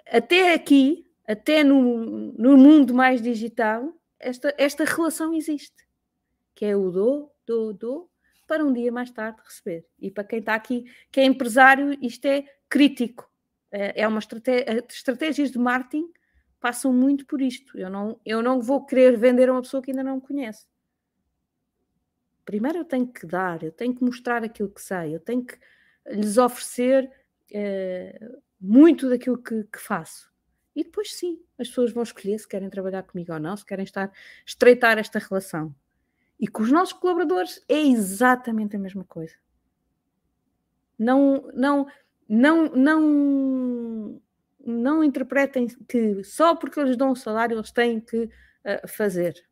até 0.07 0.55
aqui, 0.55 1.07
até 1.27 1.64
no, 1.64 2.33
no 2.33 2.57
mundo 2.57 2.95
mais 2.95 3.21
digital, 3.21 3.92
esta, 4.19 4.55
esta 4.57 4.85
relação 4.85 5.35
existe 5.35 5.87
que 6.57 6.64
é 6.64 6.75
o 6.75 6.90
do, 6.90 7.31
do, 7.47 7.73
do, 7.75 8.11
para 8.47 8.64
um 8.64 8.73
dia 8.73 8.90
mais 8.90 9.11
tarde 9.11 9.38
receber. 9.45 9.87
E 10.01 10.11
para 10.11 10.25
quem 10.25 10.38
está 10.40 10.55
aqui, 10.55 10.87
que 11.12 11.21
é 11.21 11.25
empresário, 11.25 11.97
isto 12.03 12.25
é 12.25 12.45
crítico. 12.69 13.31
É, 13.71 14.03
é 14.03 14.09
uma 14.09 14.19
estratégia, 14.19 14.85
estratégias 14.88 15.51
de 15.51 15.59
marketing 15.59 16.11
passam 16.59 16.92
muito 16.92 17.27
por 17.27 17.42
isto. 17.42 17.79
Eu 17.79 17.90
não, 17.90 18.19
eu 18.25 18.42
não 18.42 18.61
vou 18.61 18.87
querer 18.87 19.19
vender 19.19 19.51
a 19.51 19.53
uma 19.53 19.61
pessoa 19.61 19.83
que 19.83 19.90
ainda 19.90 20.03
não 20.03 20.16
me 20.16 20.23
conhece. 20.23 20.66
Primeiro 22.45 22.79
eu 22.79 22.85
tenho 22.85 23.07
que 23.07 23.27
dar, 23.27 23.62
eu 23.62 23.73
tenho 23.73 23.95
que 23.95 24.03
mostrar 24.03 24.42
aquilo 24.42 24.71
que 24.71 24.81
sei, 24.81 25.14
eu 25.14 25.21
tenho 25.21 25.45
que 25.45 25.59
lhes 26.07 26.38
oferecer 26.38 27.11
é, 27.53 28.19
muito 28.61 29.09
daquilo 29.09 29.38
que, 29.38 29.64
que 29.64 29.79
faço. 29.79 30.31
E 30.75 30.85
depois 30.85 31.14
sim, 31.14 31.40
as 31.59 31.69
pessoas 31.69 31.92
vão 31.92 32.03
escolher 32.03 32.38
se 32.38 32.47
querem 32.47 32.69
trabalhar 32.69 33.03
comigo 33.03 33.33
ou 33.33 33.40
não, 33.40 33.57
se 33.57 33.64
querem 33.64 33.85
estar 33.85 34.12
estreitar 34.45 34.99
esta 34.99 35.19
relação. 35.19 35.75
E 36.38 36.47
com 36.47 36.62
os 36.62 36.71
nossos 36.71 36.92
colaboradores 36.92 37.64
é 37.66 37.81
exatamente 37.81 38.77
a 38.77 38.79
mesma 38.79 39.05
coisa. 39.05 39.35
Não, 40.99 41.49
não, 41.55 41.87
não, 42.29 42.69
não, 42.71 44.23
não 44.64 45.05
interpretem 45.05 45.66
que 45.88 46.23
só 46.25 46.55
porque 46.55 46.79
eles 46.79 46.97
dão 46.97 47.12
um 47.12 47.14
salário 47.14 47.57
eles 47.57 47.71
têm 47.71 48.01
que 48.01 48.25
uh, 48.25 48.87
fazer. 48.87 49.47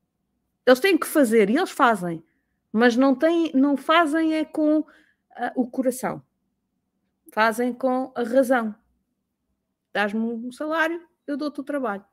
Eles 0.66 0.80
têm 0.80 0.98
que 0.98 1.06
fazer 1.06 1.48
e 1.48 1.56
eles 1.56 1.70
fazem, 1.70 2.22
mas 2.70 2.96
não, 2.96 3.14
têm, 3.14 3.50
não 3.54 3.76
fazem 3.76 4.34
é 4.34 4.44
com 4.44 4.80
uh, 4.80 4.86
o 5.54 5.66
coração. 5.66 6.22
Fazem 7.32 7.72
com 7.72 8.12
a 8.14 8.22
razão. 8.22 8.74
Dás-me 9.94 10.20
um 10.20 10.50
salário, 10.50 11.00
eu 11.24 11.36
dou-te 11.36 11.60
o 11.60 11.64
trabalho. 11.64 12.04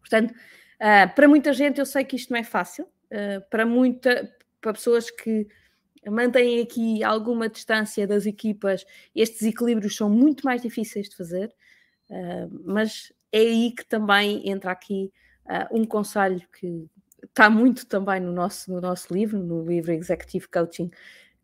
Portanto, 0.00 0.32
uh, 0.32 1.14
para 1.14 1.28
muita 1.28 1.52
gente 1.52 1.78
eu 1.78 1.86
sei 1.86 2.04
que 2.04 2.16
isto 2.16 2.32
não 2.32 2.40
é 2.40 2.42
fácil, 2.42 2.84
uh, 2.84 3.48
para 3.50 3.66
muita, 3.66 4.34
para 4.60 4.72
pessoas 4.72 5.10
que 5.10 5.46
mantêm 6.08 6.62
aqui 6.62 7.04
alguma 7.04 7.48
distância 7.48 8.06
das 8.06 8.24
equipas, 8.24 8.86
estes 9.14 9.42
equilíbrios 9.42 9.94
são 9.94 10.08
muito 10.08 10.44
mais 10.44 10.62
difíceis 10.62 11.08
de 11.08 11.16
fazer, 11.16 11.54
uh, 12.08 12.62
mas 12.64 13.12
é 13.30 13.40
aí 13.40 13.72
que 13.72 13.84
também 13.84 14.48
entra 14.48 14.72
aqui 14.72 15.12
um 15.70 15.84
conselho 15.84 16.42
que 16.58 16.90
está 17.22 17.48
muito 17.48 17.86
também 17.86 18.18
no 18.18 18.32
nosso, 18.32 18.72
no 18.72 18.80
nosso 18.80 19.14
livro, 19.14 19.38
no 19.38 19.64
livro 19.64 19.92
Executive 19.92 20.48
Coaching, 20.48 20.90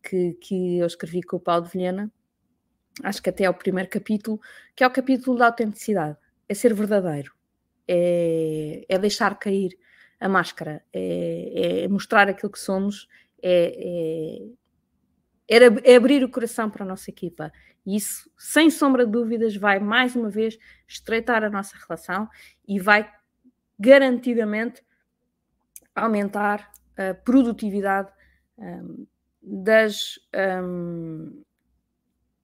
que, 0.03 0.33
que 0.35 0.79
eu 0.79 0.87
escrevi 0.87 1.23
com 1.23 1.37
o 1.37 1.41
Paulo 1.41 1.65
de 1.65 1.71
Vilhena, 1.71 2.11
acho 3.03 3.23
que 3.23 3.31
até 3.31 3.45
é 3.45 3.51
o 3.51 3.55
primeiro 3.55 3.89
capítulo, 3.89 4.41
que 4.75 4.85
é 4.85 4.87
o 4.87 4.91
capítulo 4.91 5.39
da 5.39 5.47
autenticidade, 5.47 6.17
é 6.49 6.55
ser 6.55 6.75
verdadeiro, 6.75 7.33
é, 7.89 8.85
é 8.89 8.99
deixar 8.99 9.39
cair 9.39 9.79
a 10.21 10.29
máscara, 10.29 10.85
é, 10.93 11.85
é 11.85 11.89
mostrar 11.89 12.29
aquilo 12.29 12.53
que 12.53 12.59
somos, 12.59 13.09
é, 13.43 14.45
é, 15.49 15.57
é, 15.57 15.97
abrir 15.97 16.23
o 16.23 16.31
coração 16.31 16.71
para 16.71 16.85
a 16.85 16.87
nossa 16.87 17.11
equipa. 17.11 17.53
E 17.85 17.97
isso, 17.97 18.31
sem 18.39 18.71
sombra 18.71 19.05
de 19.05 19.11
dúvidas, 19.11 19.57
vai 19.57 19.81
mais 19.81 20.15
uma 20.15 20.31
vez 20.31 20.57
estreitar 20.87 21.43
a 21.43 21.51
nossa 21.51 21.77
relação 21.77 22.29
e 22.67 22.79
vai 22.79 23.11
garantidamente 23.79 24.83
aumentar 25.95 26.73
a 26.97 27.15
produtividade 27.15 28.13
um, 28.57 29.07
das, 29.43 30.21
um, 30.63 31.43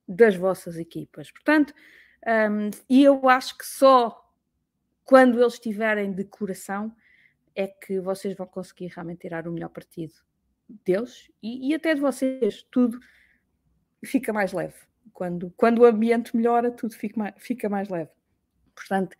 das 0.08 0.34
vossas 0.34 0.76
equipas. 0.76 1.30
Portanto, 1.30 1.74
um, 2.26 2.70
e 2.88 3.04
eu 3.04 3.28
acho 3.28 3.58
que 3.58 3.66
só 3.66 4.24
quando 5.04 5.40
eles 5.40 5.54
estiverem 5.54 6.12
de 6.12 6.24
coração 6.24 6.94
é 7.54 7.66
que 7.66 8.00
vocês 8.00 8.36
vão 8.36 8.46
conseguir 8.46 8.86
realmente 8.94 9.20
tirar 9.20 9.46
o 9.46 9.52
melhor 9.52 9.68
partido 9.68 10.14
deles 10.84 11.30
e, 11.42 11.70
e 11.70 11.74
até 11.74 11.94
de 11.94 12.00
vocês. 12.00 12.62
Tudo 12.70 12.98
fica 14.04 14.32
mais 14.32 14.52
leve. 14.52 14.76
Quando, 15.12 15.52
quando 15.56 15.80
o 15.80 15.84
ambiente 15.84 16.36
melhora, 16.36 16.70
tudo 16.70 16.94
fica 16.94 17.18
mais, 17.18 17.34
fica 17.38 17.68
mais 17.68 17.88
leve. 17.88 18.10
Portanto, 18.74 19.16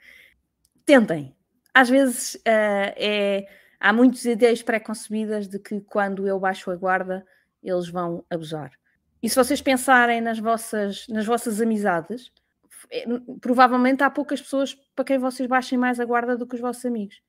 tentem. 0.85 1.35
Às 1.75 1.89
vezes 1.89 2.35
uh, 2.35 2.95
é, 2.97 3.49
há 3.81 3.93
muitas 3.93 4.25
ideias 4.25 4.63
pré-concebidas 4.63 5.49
de 5.49 5.59
que 5.59 5.81
quando 5.81 6.27
eu 6.27 6.39
baixo 6.39 6.71
a 6.71 6.77
guarda, 6.77 7.27
eles 7.63 7.89
vão 7.89 8.25
abusar. 8.31 8.73
E 9.23 9.29
se 9.29 9.37
vocês 9.37 9.61
pensarem 9.61 10.21
nas 10.21 10.39
vossas, 10.39 11.07
nas 11.09 11.27
vossas 11.27 11.61
amizades, 11.61 12.33
é, 12.91 13.05
provavelmente 13.41 14.03
há 14.03 14.11
poucas 14.11 14.41
pessoas 14.41 14.75
para 14.95 15.05
quem 15.05 15.19
vocês 15.19 15.49
baixem 15.49 15.77
mais 15.77 15.99
a 15.99 16.05
guarda 16.05 16.37
do 16.37 16.47
que 16.47 16.55
os 16.55 16.61
vossos 16.61 16.85
amigos. 16.85 17.21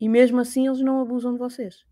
E 0.00 0.08
mesmo 0.08 0.40
assim 0.40 0.66
eles 0.66 0.80
não 0.80 1.00
abusam 1.00 1.32
de 1.32 1.38
vocês. 1.38 1.84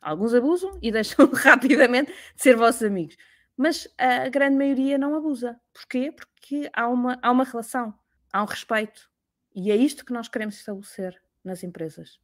Alguns 0.00 0.34
abusam 0.34 0.78
e 0.82 0.90
deixam 0.90 1.26
rapidamente 1.32 2.10
de 2.10 2.42
ser 2.42 2.56
vossos 2.56 2.82
amigos. 2.82 3.16
Mas 3.56 3.86
a 3.98 4.28
grande 4.28 4.56
maioria 4.56 4.96
não 4.96 5.14
abusa. 5.14 5.60
Porquê? 5.72 6.10
Porque 6.10 6.70
há 6.72 6.88
uma, 6.88 7.18
há 7.22 7.30
uma 7.30 7.44
relação, 7.44 7.94
há 8.32 8.42
um 8.42 8.46
respeito. 8.46 9.10
E 9.54 9.70
é 9.70 9.76
isto 9.76 10.04
que 10.04 10.12
nós 10.12 10.28
queremos 10.28 10.56
estabelecer 10.56 11.20
nas 11.44 11.62
empresas. 11.62 12.18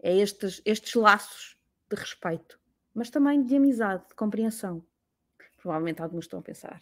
É 0.00 0.16
estes, 0.16 0.62
estes 0.64 0.94
laços 0.94 1.58
de 1.90 1.96
respeito, 1.96 2.58
mas 2.94 3.10
também 3.10 3.42
de 3.42 3.56
amizade, 3.56 4.06
de 4.08 4.14
compreensão. 4.14 4.84
Provavelmente 5.58 6.00
alguns 6.00 6.24
estão 6.24 6.38
a 6.38 6.42
pensar, 6.42 6.80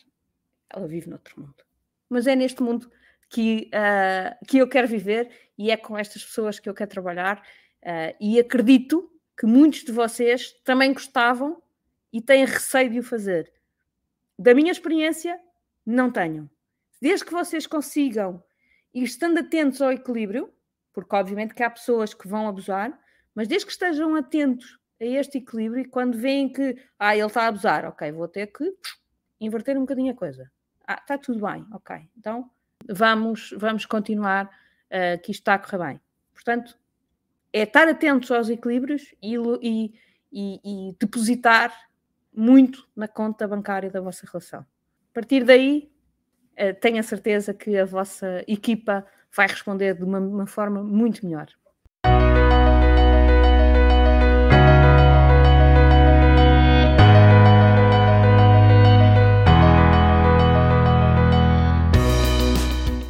ela 0.71 0.87
vive 0.87 1.09
noutro 1.09 1.41
mundo. 1.41 1.65
Mas 2.09 2.27
é 2.27 2.37
neste 2.37 2.63
mundo 2.63 2.91
que, 3.29 3.71
uh, 3.75 4.47
que 4.47 4.59
eu 4.59 4.69
quero 4.69 4.87
viver 4.87 5.31
e 5.59 5.71
é 5.71 5.77
com 5.77 5.97
estas 5.99 6.25
pessoas 6.25 6.61
que 6.61 6.69
eu 6.69 6.75
quero 6.75 6.91
trabalhar. 6.91 7.43
Uh, 7.83 8.15
e 8.21 8.39
acredito 8.39 9.11
que 9.39 9.47
muitos 9.47 9.85
de 9.85 9.93
vocês 9.93 10.53
também 10.65 10.93
gostavam 10.93 11.63
e 12.13 12.21
têm 12.21 12.45
receio 12.45 12.91
de 12.91 12.99
o 13.01 13.03
fazer. 13.03 13.53
Da 14.39 14.55
minha 14.55 14.73
experiência, 14.73 15.41
não 15.85 16.11
tenham. 16.11 16.49
Desde 17.01 17.25
que 17.25 17.33
vocês 17.33 17.67
consigam 17.67 18.43
ir 18.93 19.05
estando 19.05 19.39
atentos 19.39 19.83
ao 19.83 19.93
equilíbrio, 19.93 20.53
porque 20.93 21.15
obviamente 21.15 21.55
que 21.55 21.63
há 21.63 21.71
pessoas 21.71 22.15
que 22.15 22.27
vão 22.27 22.49
abusar, 22.49 22.99
mas 23.35 23.47
desde 23.47 23.67
que 23.67 23.73
estejam 23.73 24.15
atentos 24.15 24.79
a 25.01 25.05
este 25.05 25.39
equilíbrio 25.39 25.83
e 25.83 25.85
quando 25.85 26.17
veem 26.17 26.49
que 26.53 26.77
ah, 26.99 27.17
ele 27.17 27.27
está 27.27 27.45
a 27.45 27.49
abusar, 27.49 27.85
ok, 27.85 28.11
vou 28.13 28.29
ter 28.29 28.47
que 28.49 28.75
inverter 29.41 29.77
um 29.77 29.81
bocadinho 29.81 30.13
a 30.13 30.17
coisa. 30.17 30.51
Ah, 30.87 30.99
está 31.01 31.19
tudo 31.19 31.47
bem, 31.47 31.67
ok. 31.73 32.09
Então 32.17 32.51
vamos, 32.89 33.55
vamos 33.57 33.85
continuar 33.85 34.47
uh, 34.47 35.21
que 35.23 35.33
isto 35.33 35.41
está 35.41 35.55
a 35.55 35.59
correr 35.59 35.79
bem. 35.79 36.01
Portanto, 36.33 36.79
é 37.53 37.63
estar 37.63 37.89
atentos 37.89 38.31
aos 38.31 38.49
equilíbrios 38.49 39.15
e, 39.23 39.35
e, 39.63 39.95
e, 40.33 40.91
e 40.91 40.97
depositar 40.99 41.73
muito 42.35 42.87
na 42.95 43.09
conta 43.09 43.49
bancária 43.49 43.91
da 43.91 44.01
vossa 44.01 44.27
relação. 44.27 44.61
A 44.61 45.15
partir 45.15 45.45
daí, 45.45 45.91
uh, 46.53 46.79
tenho 46.81 46.99
a 46.99 47.03
certeza 47.03 47.53
que 47.53 47.77
a 47.77 47.85
vossa 47.85 48.45
equipa 48.47 49.07
vai 49.35 49.47
responder 49.47 49.95
de 49.95 50.05
uma, 50.05 50.19
uma 50.19 50.47
forma 50.47 50.83
muito 50.83 51.25
melhor. 51.27 51.49